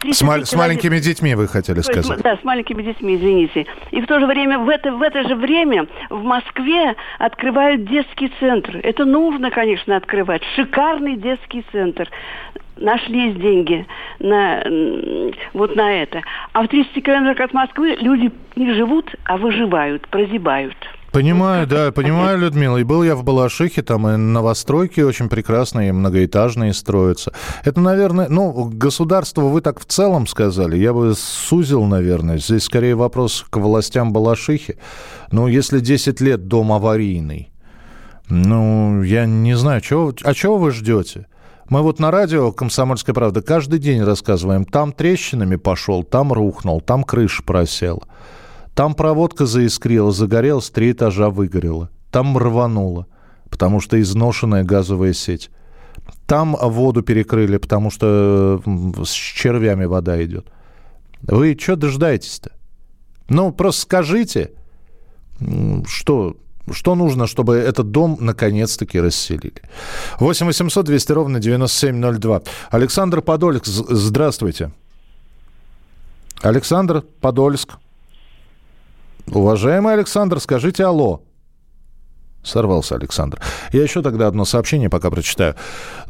В 0.00 0.12
с, 0.12 0.22
мал- 0.22 0.44
с 0.44 0.54
маленькими 0.54 0.98
детьми, 0.98 1.34
вы 1.34 1.48
хотели 1.48 1.76
то 1.76 1.82
сказать. 1.82 2.10
Есть, 2.10 2.22
да, 2.22 2.36
с 2.36 2.44
маленькими 2.44 2.82
детьми, 2.82 3.16
извините. 3.16 3.66
И 3.90 4.00
в 4.00 4.06
то 4.06 4.20
же 4.20 4.26
время, 4.26 4.58
в 4.58 4.68
это, 4.68 4.92
в 4.92 5.02
это 5.02 5.26
же 5.28 5.34
время 5.34 5.86
в 6.10 6.22
Москве 6.22 6.96
открывают 7.18 7.84
детский 7.84 8.32
центр. 8.40 8.80
Это 8.82 9.04
нужно, 9.04 9.50
конечно, 9.50 9.96
открывать. 9.96 10.42
Шикарный 10.56 11.16
детский 11.16 11.64
центр 11.72 12.08
нашлись 12.76 13.36
деньги 13.36 13.86
на, 14.18 14.62
вот 15.52 15.76
на 15.76 15.92
это. 16.02 16.22
А 16.52 16.62
в 16.62 16.68
30 16.68 17.02
километрах 17.02 17.48
от 17.48 17.54
Москвы 17.54 17.96
люди 18.00 18.30
не 18.54 18.72
живут, 18.74 19.14
а 19.24 19.36
выживают, 19.36 20.06
прозябают. 20.08 20.76
Понимаю, 21.16 21.66
да, 21.66 21.92
понимаю, 21.92 22.38
Людмила. 22.38 22.76
И 22.76 22.84
был 22.84 23.02
я 23.02 23.16
в 23.16 23.24
Балашихе, 23.24 23.80
там 23.80 24.06
и 24.06 24.16
новостройки 24.18 25.00
очень 25.00 25.30
прекрасные, 25.30 25.94
многоэтажные 25.94 26.74
строятся. 26.74 27.32
Это, 27.64 27.80
наверное, 27.80 28.28
ну, 28.28 28.68
государство 28.70 29.40
вы 29.40 29.62
так 29.62 29.80
в 29.80 29.86
целом 29.86 30.26
сказали, 30.26 30.76
я 30.76 30.92
бы 30.92 31.14
сузил, 31.16 31.84
наверное. 31.84 32.36
Здесь 32.36 32.64
скорее 32.64 32.96
вопрос 32.96 33.46
к 33.48 33.56
властям 33.56 34.12
Балашихи. 34.12 34.76
Ну, 35.32 35.46
если 35.46 35.80
10 35.80 36.20
лет 36.20 36.48
дом 36.48 36.70
аварийный, 36.70 37.50
ну, 38.28 39.00
я 39.00 39.24
не 39.24 39.56
знаю, 39.56 39.80
чего, 39.80 40.12
а 40.22 40.34
чего 40.34 40.58
вы 40.58 40.70
ждете? 40.70 41.28
Мы 41.70 41.80
вот 41.80 41.98
на 41.98 42.10
радио 42.10 42.52
«Комсомольская 42.52 43.14
правда» 43.14 43.40
каждый 43.40 43.78
день 43.78 44.02
рассказываем, 44.02 44.66
там 44.66 44.92
трещинами 44.92 45.56
пошел, 45.56 46.04
там 46.04 46.30
рухнул, 46.34 46.82
там 46.82 47.04
крыша 47.04 47.42
просела. 47.42 48.02
Там 48.76 48.94
проводка 48.94 49.46
заискрила, 49.46 50.12
загорелась, 50.12 50.68
три 50.68 50.92
этажа 50.92 51.30
выгорела. 51.30 51.88
Там 52.10 52.36
рвануло, 52.36 53.06
потому 53.48 53.80
что 53.80 53.98
изношенная 53.98 54.64
газовая 54.64 55.14
сеть. 55.14 55.50
Там 56.26 56.54
воду 56.60 57.00
перекрыли, 57.00 57.56
потому 57.56 57.90
что 57.90 58.60
с 59.02 59.10
червями 59.10 59.86
вода 59.86 60.22
идет. 60.22 60.48
Вы 61.22 61.56
что 61.58 61.76
дожидаетесь-то? 61.76 62.50
Ну, 63.30 63.50
просто 63.50 63.80
скажите, 63.80 64.50
что, 65.86 66.36
что 66.70 66.94
нужно, 66.94 67.26
чтобы 67.26 67.56
этот 67.56 67.90
дом 67.92 68.18
наконец-таки 68.20 69.00
расселили. 69.00 69.62
8 70.20 70.44
800 70.44 70.84
200 70.84 71.12
ровно 71.12 71.40
9702. 71.40 72.42
Александр 72.68 73.22
Подольск, 73.22 73.64
здравствуйте. 73.64 74.70
Александр 76.42 77.02
Подольск. 77.22 77.78
Уважаемый 79.32 79.94
Александр, 79.94 80.40
скажите 80.40 80.84
алло. 80.84 81.22
Сорвался 82.46 82.94
Александр. 82.94 83.40
Я 83.72 83.82
еще 83.82 84.02
тогда 84.02 84.28
одно 84.28 84.44
сообщение 84.44 84.88
пока 84.88 85.10
прочитаю. 85.10 85.56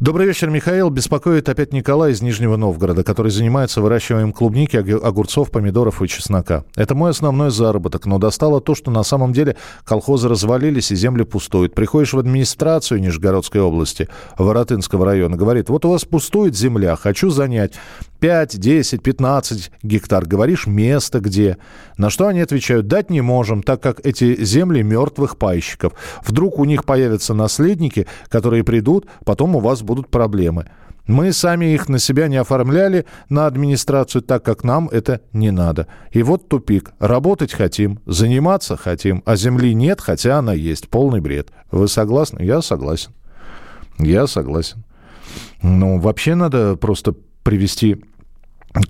Добрый 0.00 0.26
вечер, 0.26 0.50
Михаил. 0.50 0.90
Беспокоит 0.90 1.48
опять 1.48 1.72
Николай 1.72 2.12
из 2.12 2.20
Нижнего 2.20 2.57
Новгорода, 2.57 3.02
который 3.05 3.33
занимается 3.33 3.81
выращиванием 3.81 4.35
клубники, 4.35 4.76
огурцов, 4.76 5.50
помидоров 5.50 6.02
и 6.02 6.09
чеснока. 6.09 6.64
Это 6.76 6.94
мой 6.94 7.12
основной 7.12 7.50
заработок, 7.50 8.05
но 8.05 8.18
достало 8.18 8.61
то, 8.61 8.74
что 8.74 8.90
на 8.90 9.02
самом 9.02 9.33
деле 9.33 9.57
колхозы 9.85 10.29
развалились 10.29 10.90
и 10.90 10.94
земли 10.94 11.24
пустуют. 11.24 11.74
Приходишь 11.74 12.12
в 12.12 12.18
администрацию 12.18 13.00
Нижегородской 13.00 13.62
области, 13.62 14.07
Воротынского 14.37 15.07
района, 15.07 15.38
говорит, 15.38 15.70
вот 15.70 15.87
у 15.87 15.90
вас 15.90 16.05
пустует 16.05 16.55
земля, 16.55 16.96
хочу 16.96 17.31
занять 17.31 17.72
5, 18.20 18.59
10, 18.59 19.02
15 19.02 19.70
гектар. 19.83 20.26
Говоришь, 20.26 20.66
место 20.66 21.20
где? 21.20 21.59
На 21.96 22.11
что 22.11 22.26
они 22.26 22.40
отвечают, 22.40 22.87
дать 22.87 23.11
не 23.11 23.20
можем, 23.20 23.62
так 23.62 23.83
как 23.83 24.05
эти 24.05 24.42
земли 24.44 24.83
мертвых 24.83 25.37
пайщиков. 25.37 25.92
Вдруг 26.24 26.59
у 26.59 26.64
них 26.64 26.85
появятся 26.85 27.35
наследники, 27.35 28.07
которые 28.29 28.64
придут, 28.64 29.07
потом 29.24 29.57
у 29.57 29.61
вас 29.61 29.83
будут 29.83 30.09
проблемы. 30.09 30.66
Мы 31.07 31.33
сами 31.33 31.66
их 31.66 31.88
на 31.88 32.00
себя 32.00 32.26
не 32.26 32.37
оформляли, 32.37 33.07
на 33.29 33.46
администрацию, 33.46 34.22
так 34.22 34.44
как 34.44 34.64
нам 34.64 34.88
это 34.88 35.20
не 35.33 35.52
надо. 35.52 35.87
И 36.11 36.22
вот 36.22 36.48
тупик. 36.48 36.92
Работать 36.98 37.52
хотим, 37.52 38.00
заниматься 38.07 38.76
хотим, 38.76 39.22
а 39.24 39.37
земли 39.37 39.72
нет, 39.72 40.00
хотя 40.00 40.38
она 40.38 40.52
есть. 40.52 40.88
Полный 40.88 41.20
бред. 41.20 41.50
Вы 41.70 41.87
согласны? 41.87 42.42
Я 42.42 42.61
согласен. 42.61 43.12
Я 43.98 44.26
согласен. 44.26 44.83
Ну, 45.62 45.98
вообще 46.00 46.35
надо 46.35 46.76
просто 46.76 47.14
привести 47.47 48.05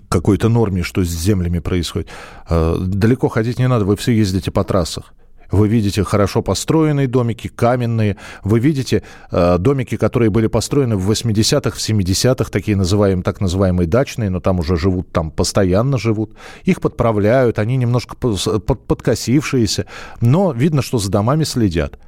какой-то 0.09 0.49
норме, 0.49 0.83
что 0.83 1.05
с 1.05 1.09
землями 1.09 1.59
происходит. 1.59 2.09
Э, 2.49 2.77
далеко 2.81 3.29
ходить 3.29 3.59
не 3.59 3.69
надо, 3.69 3.85
вы 3.85 3.97
все 3.97 4.13
ездите 4.13 4.51
по 4.51 4.65
трассах. 4.65 5.13
Вы 5.53 5.69
видите 5.69 6.03
хорошо 6.03 6.41
построенные 6.41 7.07
домики, 7.07 7.49
каменные. 7.49 8.17
Вы 8.43 8.59
видите 8.59 9.03
э, 9.31 9.59
домики, 9.59 9.99
которые 9.99 10.31
были 10.31 10.47
построены 10.47 10.97
в 10.97 11.11
80-х, 11.11 11.77
в 11.77 11.79
70-х, 11.79 12.51
такие 12.51 12.79
называемые, 12.79 13.23
так 13.23 13.43
называемые 13.43 13.87
дачные, 13.87 14.31
но 14.31 14.41
там 14.41 14.59
уже 14.59 14.77
живут, 14.79 15.13
там 15.13 15.31
постоянно 15.31 15.99
живут. 15.99 16.35
Их 16.65 16.81
подправляют, 16.81 17.59
они 17.59 17.77
немножко 17.77 18.17
под, 18.17 18.87
подкосившиеся, 18.87 19.85
но 20.23 20.53
видно, 20.53 20.81
что 20.81 20.97
за 20.97 21.11
домами 21.11 21.45
следят. 21.45 21.99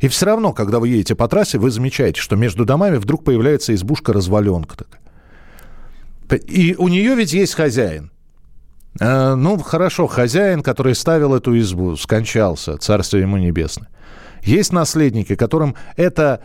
И 0.00 0.08
все 0.08 0.24
равно, 0.24 0.54
когда 0.54 0.80
вы 0.80 0.88
едете 0.88 1.14
по 1.14 1.28
трассе, 1.28 1.58
вы 1.58 1.70
замечаете, 1.70 2.18
что 2.18 2.34
между 2.34 2.64
домами 2.64 2.96
вдруг 2.96 3.24
появляется 3.24 3.74
избушка-разваленка 3.74 4.78
такая. 4.78 5.02
И 6.36 6.74
у 6.76 6.88
нее 6.88 7.14
ведь 7.14 7.32
есть 7.32 7.54
хозяин. 7.54 8.10
Э, 9.00 9.34
ну, 9.34 9.58
хорошо, 9.58 10.06
хозяин, 10.06 10.62
который 10.62 10.94
ставил 10.94 11.34
эту 11.34 11.58
избу, 11.58 11.96
скончался, 11.96 12.76
царствие 12.78 13.22
ему 13.22 13.36
небесное. 13.36 13.88
Есть 14.42 14.72
наследники, 14.72 15.34
которым 15.34 15.74
это 15.96 16.42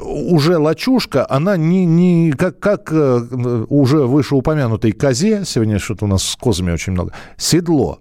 уже 0.00 0.58
лачушка, 0.58 1.26
она 1.28 1.56
не, 1.56 1.84
не 1.84 2.32
как, 2.32 2.58
как 2.58 2.92
э, 2.92 3.66
уже 3.68 3.98
вышеупомянутой 3.98 4.92
козе, 4.92 5.44
сегодня 5.44 5.78
что-то 5.78 6.06
у 6.06 6.08
нас 6.08 6.22
с 6.22 6.36
козами 6.36 6.72
очень 6.72 6.92
много, 6.92 7.12
седло 7.36 8.00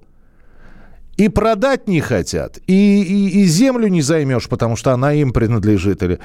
и 1.17 1.29
продать 1.29 1.87
не 1.87 2.01
хотят, 2.01 2.59
и, 2.67 3.01
и, 3.01 3.41
и 3.41 3.45
землю 3.45 3.87
не 3.87 4.01
займешь, 4.01 4.49
потому 4.49 4.75
что 4.75 4.91
она 4.91 5.13
им 5.13 5.31
принадлежит. 5.31 6.03
Или... 6.03 6.19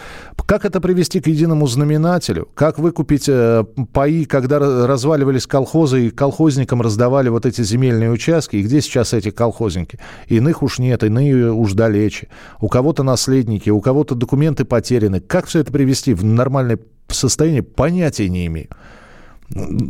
Как 0.46 0.64
это 0.64 0.80
привести 0.80 1.20
к 1.20 1.28
единому 1.28 1.66
знаменателю? 1.66 2.48
Как 2.54 2.78
выкупить 2.78 3.28
э, 3.28 3.64
паи, 3.92 4.24
когда 4.24 4.58
разваливались 4.58 5.46
колхозы, 5.46 6.06
и 6.06 6.10
колхозникам 6.10 6.82
раздавали 6.82 7.28
вот 7.28 7.46
эти 7.46 7.62
земельные 7.62 8.10
участки? 8.10 8.56
И 8.56 8.62
где 8.62 8.80
сейчас 8.80 9.12
эти 9.14 9.30
колхозники? 9.30 10.00
Иных 10.26 10.62
уж 10.62 10.78
нет, 10.80 11.04
иные 11.04 11.52
уж 11.52 11.74
далече. 11.74 12.28
У 12.60 12.68
кого-то 12.68 13.02
наследники, 13.04 13.70
у 13.70 13.80
кого-то 13.80 14.14
документы 14.16 14.64
потеряны. 14.64 15.20
Как 15.20 15.46
все 15.46 15.60
это 15.60 15.70
привести 15.70 16.14
в 16.14 16.24
нормальное 16.24 16.80
состояние, 17.08 17.62
понятия 17.62 18.28
не 18.28 18.46
имею. 18.46 18.68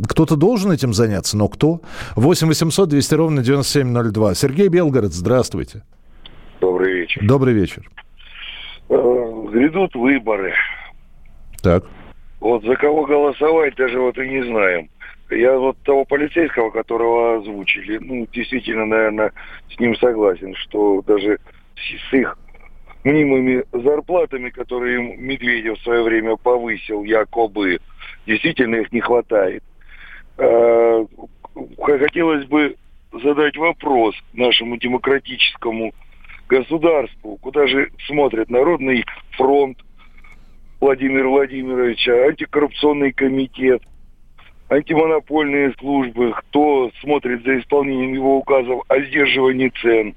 Кто-то 0.07 0.35
должен 0.35 0.71
этим 0.71 0.93
заняться, 0.93 1.37
но 1.37 1.47
кто? 1.47 1.81
8 2.15 2.47
800 2.47 2.89
200 2.89 3.13
ровно 3.13 3.43
9702. 3.43 4.33
Сергей 4.33 4.69
Белгород, 4.69 5.13
здравствуйте. 5.13 5.83
Добрый 6.59 6.93
вечер. 6.93 7.21
Добрый 7.23 7.53
вечер. 7.53 7.89
Э, 8.89 8.93
грядут 9.51 9.95
выборы. 9.95 10.53
Так. 11.61 11.85
Вот 12.39 12.63
за 12.63 12.75
кого 12.75 13.05
голосовать 13.05 13.75
даже 13.75 13.99
вот 13.99 14.17
и 14.17 14.27
не 14.27 14.43
знаем. 14.43 14.89
Я 15.29 15.57
вот 15.57 15.77
того 15.83 16.05
полицейского, 16.05 16.71
которого 16.71 17.37
озвучили, 17.37 17.99
ну, 17.99 18.27
действительно, 18.33 18.85
наверное, 18.85 19.31
с 19.73 19.79
ним 19.79 19.95
согласен, 19.95 20.53
что 20.55 21.01
даже 21.07 21.39
с 21.75 22.13
их 22.13 22.37
мнимыми 23.03 23.63
зарплатами, 23.71 24.49
которые 24.49 25.17
Медведев 25.17 25.79
в 25.79 25.83
свое 25.83 26.03
время 26.03 26.35
повысил, 26.35 27.03
якобы, 27.03 27.79
действительно 28.25 28.75
их 28.75 28.91
не 28.91 29.01
хватает. 29.01 29.63
А, 30.37 31.05
хотелось 31.79 32.45
бы 32.45 32.75
задать 33.23 33.57
вопрос 33.57 34.15
нашему 34.33 34.77
демократическому 34.77 35.93
государству, 36.47 37.37
куда 37.41 37.67
же 37.67 37.91
смотрит 38.07 38.49
Народный 38.49 39.05
фронт 39.31 39.77
Владимира 40.79 41.27
Владимировича, 41.27 42.11
антикоррупционный 42.25 43.11
комитет, 43.11 43.81
антимонопольные 44.69 45.73
службы, 45.79 46.33
кто 46.33 46.91
смотрит 47.01 47.43
за 47.43 47.59
исполнением 47.59 48.13
его 48.13 48.37
указов 48.37 48.81
о 48.87 48.99
сдерживании 49.01 49.71
цен. 49.81 50.15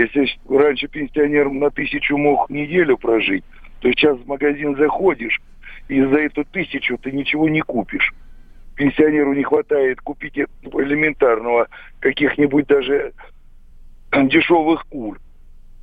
Если 0.00 0.30
раньше 0.48 0.88
пенсионер 0.88 1.50
на 1.50 1.70
тысячу 1.70 2.16
мог 2.16 2.48
неделю 2.48 2.96
прожить, 2.96 3.44
то 3.80 3.90
сейчас 3.90 4.16
в 4.18 4.26
магазин 4.26 4.74
заходишь, 4.76 5.42
и 5.88 6.00
за 6.00 6.20
эту 6.20 6.44
тысячу 6.44 6.96
ты 6.96 7.12
ничего 7.12 7.50
не 7.50 7.60
купишь. 7.60 8.14
Пенсионеру 8.76 9.34
не 9.34 9.42
хватает 9.42 10.00
купить 10.00 10.38
элементарного 10.38 11.68
каких-нибудь 11.98 12.66
даже 12.66 13.12
дешевых 14.14 14.86
кур, 14.86 15.20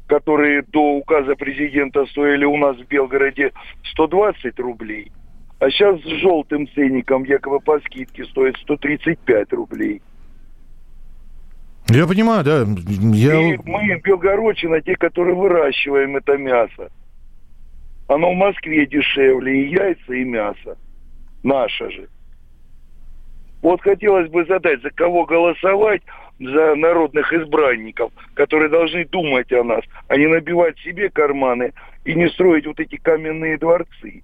которые 0.08 0.64
до 0.64 0.96
указа 0.96 1.36
президента 1.36 2.04
стоили 2.08 2.46
у 2.46 2.58
нас 2.58 2.76
в 2.76 2.88
Белгороде 2.88 3.52
120 3.92 4.60
рублей, 4.60 5.12
а 5.60 5.70
сейчас 5.70 6.02
с 6.02 6.08
желтым 6.22 6.68
ценником 6.70 7.24
якобы 7.24 7.60
по 7.60 7.80
скидке 7.82 8.26
стоит 8.26 8.58
135 8.58 9.54
рублей. 9.54 10.02
Я 11.90 12.06
понимаю, 12.06 12.44
да. 12.44 12.66
Я... 13.14 13.54
И 13.54 13.58
мы, 13.64 14.00
Белгородчина, 14.04 14.82
те, 14.82 14.96
которые 14.96 15.36
выращиваем 15.36 16.18
это 16.18 16.38
мясо. 16.38 16.92
Оно 18.08 18.32
в 18.32 18.36
Москве 18.36 18.86
дешевле, 18.86 19.64
и 19.64 19.70
яйца, 19.70 20.14
и 20.14 20.24
мясо. 20.24 20.78
Наше 21.44 21.90
же. 21.92 22.08
Вот 23.62 23.82
хотелось 23.82 24.30
бы 24.30 24.46
задать, 24.46 24.82
за 24.82 24.92
кого 24.92 25.26
голосовать, 25.26 26.02
за 26.40 26.76
народных 26.76 27.34
избранников, 27.34 28.12
которые 28.34 28.70
должны 28.70 29.06
думать 29.06 29.52
о 29.52 29.64
нас, 29.64 29.84
а 30.08 30.18
не 30.18 30.28
набивать 30.28 30.78
себе 30.80 31.10
карманы 31.10 31.74
и 32.06 32.14
не 32.14 32.30
строить 32.30 32.68
вот 32.68 32.80
эти 32.80 32.98
каменные 32.98 33.58
дворцы. 33.58 34.24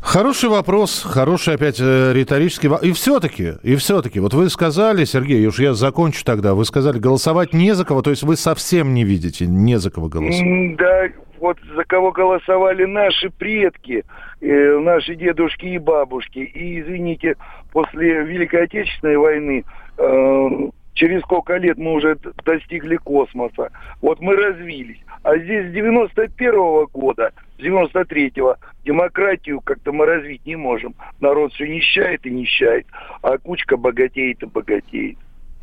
Хороший 0.00 0.48
вопрос, 0.48 1.02
хороший 1.02 1.54
опять 1.54 1.80
э, 1.80 2.12
риторический 2.12 2.68
вопрос. 2.68 2.88
И 2.88 2.92
все-таки, 2.92 3.52
и 3.62 3.76
все-таки, 3.76 4.20
вот 4.20 4.34
вы 4.34 4.48
сказали, 4.50 5.04
Сергей, 5.04 5.46
уж 5.46 5.60
я 5.60 5.74
закончу 5.74 6.24
тогда, 6.24 6.54
вы 6.54 6.64
сказали, 6.64 6.98
голосовать 6.98 7.52
не 7.52 7.74
за 7.74 7.84
кого, 7.84 8.02
то 8.02 8.10
есть 8.10 8.22
вы 8.22 8.36
совсем 8.36 8.94
не 8.94 9.04
видите, 9.04 9.46
не 9.46 9.78
за 9.78 9.90
кого 9.90 10.08
голосовать. 10.08 10.76
Да, 10.76 11.08
вот 11.38 11.58
за 11.74 11.84
кого 11.84 12.12
голосовали 12.12 12.84
наши 12.84 13.30
предки, 13.30 14.04
э, 14.40 14.78
наши 14.78 15.14
дедушки 15.14 15.66
и 15.66 15.78
бабушки. 15.78 16.38
И, 16.38 16.80
извините, 16.80 17.36
после 17.72 18.24
Великой 18.24 18.64
Отечественной 18.64 19.16
войны 19.16 19.64
э, 19.98 20.48
через 21.00 21.22
сколько 21.22 21.56
лет 21.56 21.78
мы 21.78 21.94
уже 21.94 22.18
достигли 22.44 22.96
космоса. 22.96 23.70
Вот 24.02 24.20
мы 24.20 24.36
развились. 24.36 24.98
А 25.22 25.36
здесь 25.38 25.68
с 25.68 25.72
91 25.72 26.54
-го 26.54 26.86
года, 26.92 27.32
с 27.58 27.62
93-го, 27.62 28.56
демократию 28.84 29.62
как-то 29.62 29.92
мы 29.92 30.04
развить 30.04 30.44
не 30.44 30.56
можем. 30.56 30.94
Народ 31.20 31.54
все 31.54 31.66
нищает 31.66 32.26
и 32.26 32.30
нищает, 32.30 32.86
а 33.22 33.38
кучка 33.38 33.78
богатеет 33.78 34.42
и 34.42 34.46
богатеет. 34.46 35.16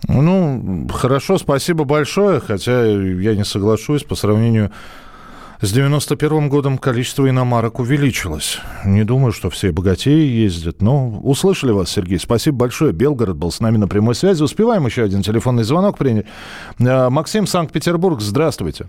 Ну, 0.08 0.88
хорошо, 0.91 1.38
спасибо 1.38 1.84
большое, 1.84 2.39
хотя 2.39 2.86
я 2.86 3.36
не 3.36 3.45
соглашусь 3.45 4.04
по 4.04 4.15
сравнению 4.15 4.71
с 5.59 5.71
91 5.71 6.49
годом 6.49 6.77
количество 6.77 7.27
иномарок 7.29 7.79
увеличилось. 7.79 8.59
Не 8.85 9.03
думаю, 9.03 9.31
что 9.31 9.49
все 9.49 9.71
богатеи 9.71 10.25
ездят. 10.27 10.81
Но 10.81 11.09
услышали 11.09 11.71
вас, 11.71 11.89
Сергей. 11.89 12.19
Спасибо 12.19 12.57
большое. 12.57 12.93
Белгород 12.93 13.37
был 13.37 13.51
с 13.51 13.59
нами 13.59 13.77
на 13.77 13.87
прямой 13.87 14.13
связи. 14.15 14.43
Успеваем 14.43 14.85
еще 14.85 15.03
один 15.03 15.23
телефонный 15.23 15.63
звонок 15.63 15.97
принять. 15.97 16.25
Э, 16.79 17.09
Максим, 17.09 17.47
Санкт-Петербург, 17.47 18.21
здравствуйте. 18.21 18.87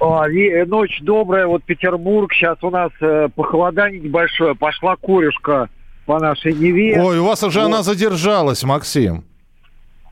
А, 0.00 0.28
э, 0.28 0.64
ночь 0.66 1.00
добрая, 1.02 1.46
вот 1.46 1.62
Петербург, 1.64 2.32
сейчас 2.32 2.58
у 2.62 2.70
нас 2.70 2.90
э, 3.00 3.28
похолодание 3.34 4.00
небольшое, 4.00 4.54
пошла 4.54 4.96
корюшка 4.96 5.70
по 6.04 6.18
нашей 6.18 6.52
Неве. 6.52 7.00
Ой, 7.00 7.18
у 7.18 7.24
вас 7.24 7.42
уже 7.42 7.60
вот. 7.60 7.66
она 7.66 7.82
задержалась, 7.82 8.64
Максим. 8.64 9.24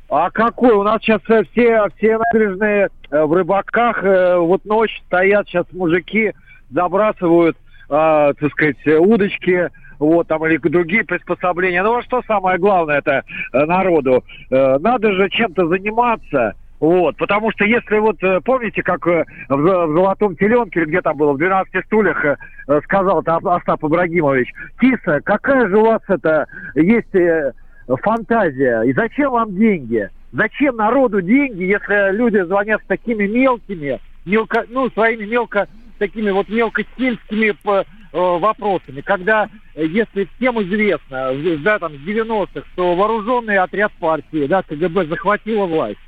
А 0.09 0.31
какой? 0.31 0.73
У 0.73 0.83
нас 0.83 1.03
сейчас 1.03 1.21
э, 1.29 1.43
все, 1.53 1.87
все 1.97 2.19
набережные 2.19 2.89
в 3.13 3.33
рыбаках, 3.33 4.03
э, 4.03 4.37
вот 4.39 4.65
ночь 4.65 5.03
стоят 5.07 5.47
сейчас 5.49 5.67
мужики, 5.73 6.33
забрасывают, 6.71 7.57
э, 7.89 8.33
так 8.39 8.51
сказать, 8.53 8.87
удочки, 8.87 9.71
вот 9.99 10.27
там 10.29 10.45
или 10.47 10.57
другие 10.57 11.05
приспособления. 11.05 11.83
Ну 11.83 11.97
а 11.97 12.03
что 12.03 12.23
самое 12.27 12.59
главное 12.59 12.99
это 12.99 13.23
э, 13.53 13.65
народу? 13.65 14.25
Э, 14.51 14.79
надо 14.79 15.13
же 15.13 15.31
чем-то 15.31 15.69
заниматься. 15.69 16.55
Вот, 16.81 17.17
потому 17.17 17.53
что 17.53 17.65
если 17.65 17.99
вот, 17.99 18.21
э, 18.25 18.41
помните, 18.45 18.83
как 18.83 19.07
э, 19.07 19.25
в, 19.49 19.57
в 19.57 19.95
«Золотом 19.95 20.35
теленке», 20.35 20.85
где 20.85 21.01
там 21.01 21.17
было, 21.17 21.33
в 21.33 21.37
«12 21.37 21.65
стульях» 21.87 22.25
э, 22.25 22.37
э, 22.67 22.81
сказал 22.83 23.23
там 23.23 23.47
Остап 23.47 23.85
Ибрагимович, 23.85 24.53
Тиса, 24.81 25.21
какая 25.25 25.69
же 25.69 25.77
у 25.77 25.85
вас 25.85 26.03
это 26.09 26.47
есть 26.75 27.15
э, 27.15 27.53
фантазия, 27.87 28.83
и 28.83 28.93
зачем 28.95 29.31
вам 29.31 29.55
деньги? 29.55 30.11
Зачем 30.33 30.77
народу 30.77 31.21
деньги, 31.21 31.65
если 31.65 32.17
люди 32.17 32.43
звонят 32.45 32.83
с 32.83 32.87
такими 32.87 33.27
мелкими, 33.27 34.01
мелко, 34.25 34.65
ну, 34.69 34.91
своими 34.91 35.27
мелко, 35.27 35.69
такими 35.99 36.31
вот 36.31 36.49
мелкостильскими 36.49 37.55
э, 37.65 37.85
вопросами, 38.13 39.03
когда, 39.03 39.51
э, 39.75 39.85
если 39.87 40.27
всем 40.37 40.61
известно, 40.63 41.33
да, 41.59 41.79
там, 41.79 41.93
с 41.93 42.01
90-х, 42.01 42.67
что 42.73 42.95
вооруженный 42.95 43.59
отряд 43.59 43.93
партии, 44.01 44.47
да, 44.47 44.63
КГБ 44.63 45.07
захватила 45.07 45.67
власть, 45.67 45.99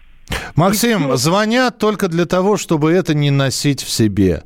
Максим, 0.55 1.17
звонят 1.17 1.79
только 1.79 2.09
для 2.09 2.27
того, 2.27 2.57
чтобы 2.57 2.93
это 2.93 3.15
не 3.15 3.31
носить 3.31 3.83
в 3.83 3.91
себе. 3.91 4.45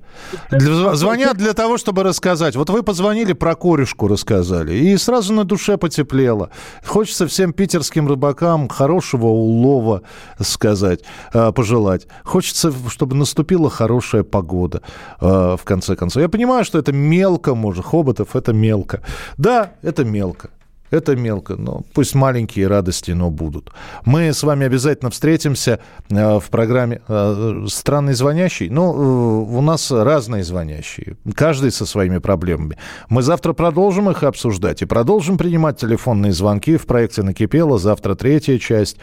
Звонят 0.50 1.36
для 1.36 1.52
того, 1.52 1.78
чтобы 1.78 2.02
рассказать. 2.02 2.56
Вот 2.56 2.70
вы 2.70 2.82
позвонили, 2.82 3.32
про 3.32 3.54
корешку 3.54 4.08
рассказали, 4.08 4.74
и 4.74 4.96
сразу 4.96 5.32
на 5.32 5.44
душе 5.44 5.76
потеплело. 5.76 6.50
Хочется 6.84 7.26
всем 7.26 7.52
питерским 7.52 8.08
рыбакам 8.08 8.68
хорошего 8.68 9.26
улова 9.26 10.02
сказать, 10.40 11.00
э, 11.32 11.52
пожелать. 11.52 12.06
Хочется, 12.24 12.72
чтобы 12.88 13.16
наступила 13.16 13.70
хорошая 13.70 14.22
погода, 14.22 14.82
э, 15.20 15.56
в 15.58 15.64
конце 15.64 15.94
концов. 15.94 16.22
Я 16.22 16.28
понимаю, 16.28 16.64
что 16.64 16.78
это 16.78 16.92
мелко, 16.92 17.54
может, 17.54 17.84
Хоботов, 17.84 18.34
это 18.34 18.52
мелко. 18.52 19.02
Да, 19.36 19.72
это 19.82 20.04
мелко. 20.04 20.50
Это 20.90 21.16
мелко, 21.16 21.56
но 21.56 21.82
пусть 21.92 22.14
маленькие 22.14 22.66
радости, 22.66 23.10
но 23.10 23.30
будут. 23.30 23.70
Мы 24.04 24.32
с 24.32 24.42
вами 24.42 24.66
обязательно 24.66 25.10
встретимся 25.10 25.80
э, 26.08 26.38
в 26.38 26.44
программе 26.50 27.02
э, 27.08 27.66
«Странный 27.68 28.14
звонящий». 28.14 28.68
Ну, 28.70 28.92
э, 28.94 29.56
у 29.56 29.60
нас 29.60 29.90
разные 29.90 30.44
звонящие, 30.44 31.16
каждый 31.34 31.72
со 31.72 31.84
своими 31.86 32.18
проблемами. 32.18 32.78
Мы 33.08 33.22
завтра 33.22 33.52
продолжим 33.52 34.08
их 34.10 34.22
обсуждать 34.22 34.82
и 34.82 34.86
продолжим 34.86 35.36
принимать 35.36 35.78
телефонные 35.78 36.32
звонки 36.32 36.76
в 36.76 36.86
проекте 36.86 37.22
«Накипело». 37.22 37.78
Завтра 37.78 38.14
третья 38.14 38.58
часть. 38.58 38.96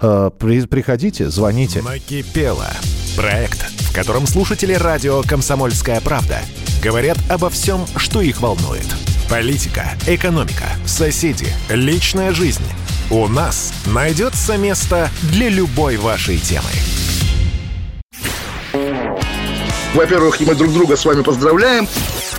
При- 0.00 0.66
Приходите, 0.66 1.30
звоните. 1.30 1.80
Накипело. 1.80 2.66
Проект, 3.16 3.60
в 3.62 3.94
котором 3.94 4.26
слушатели 4.26 4.72
радио 4.74 5.22
«Комсомольская 5.22 6.00
правда» 6.00 6.40
говорят 6.82 7.16
обо 7.30 7.48
всем, 7.48 7.80
что 7.96 8.20
их 8.20 8.40
волнует. 8.40 8.86
Политика, 9.34 9.90
экономика, 10.06 10.68
соседи, 10.86 11.48
личная 11.68 12.30
жизнь. 12.30 12.62
У 13.10 13.26
нас 13.26 13.74
найдется 13.84 14.56
место 14.56 15.10
для 15.22 15.48
любой 15.48 15.96
вашей 15.96 16.38
темы. 16.38 16.70
Во-первых, 19.92 20.38
мы 20.38 20.54
друг 20.54 20.72
друга 20.72 20.96
с 20.96 21.04
вами 21.04 21.22
поздравляем. 21.24 21.88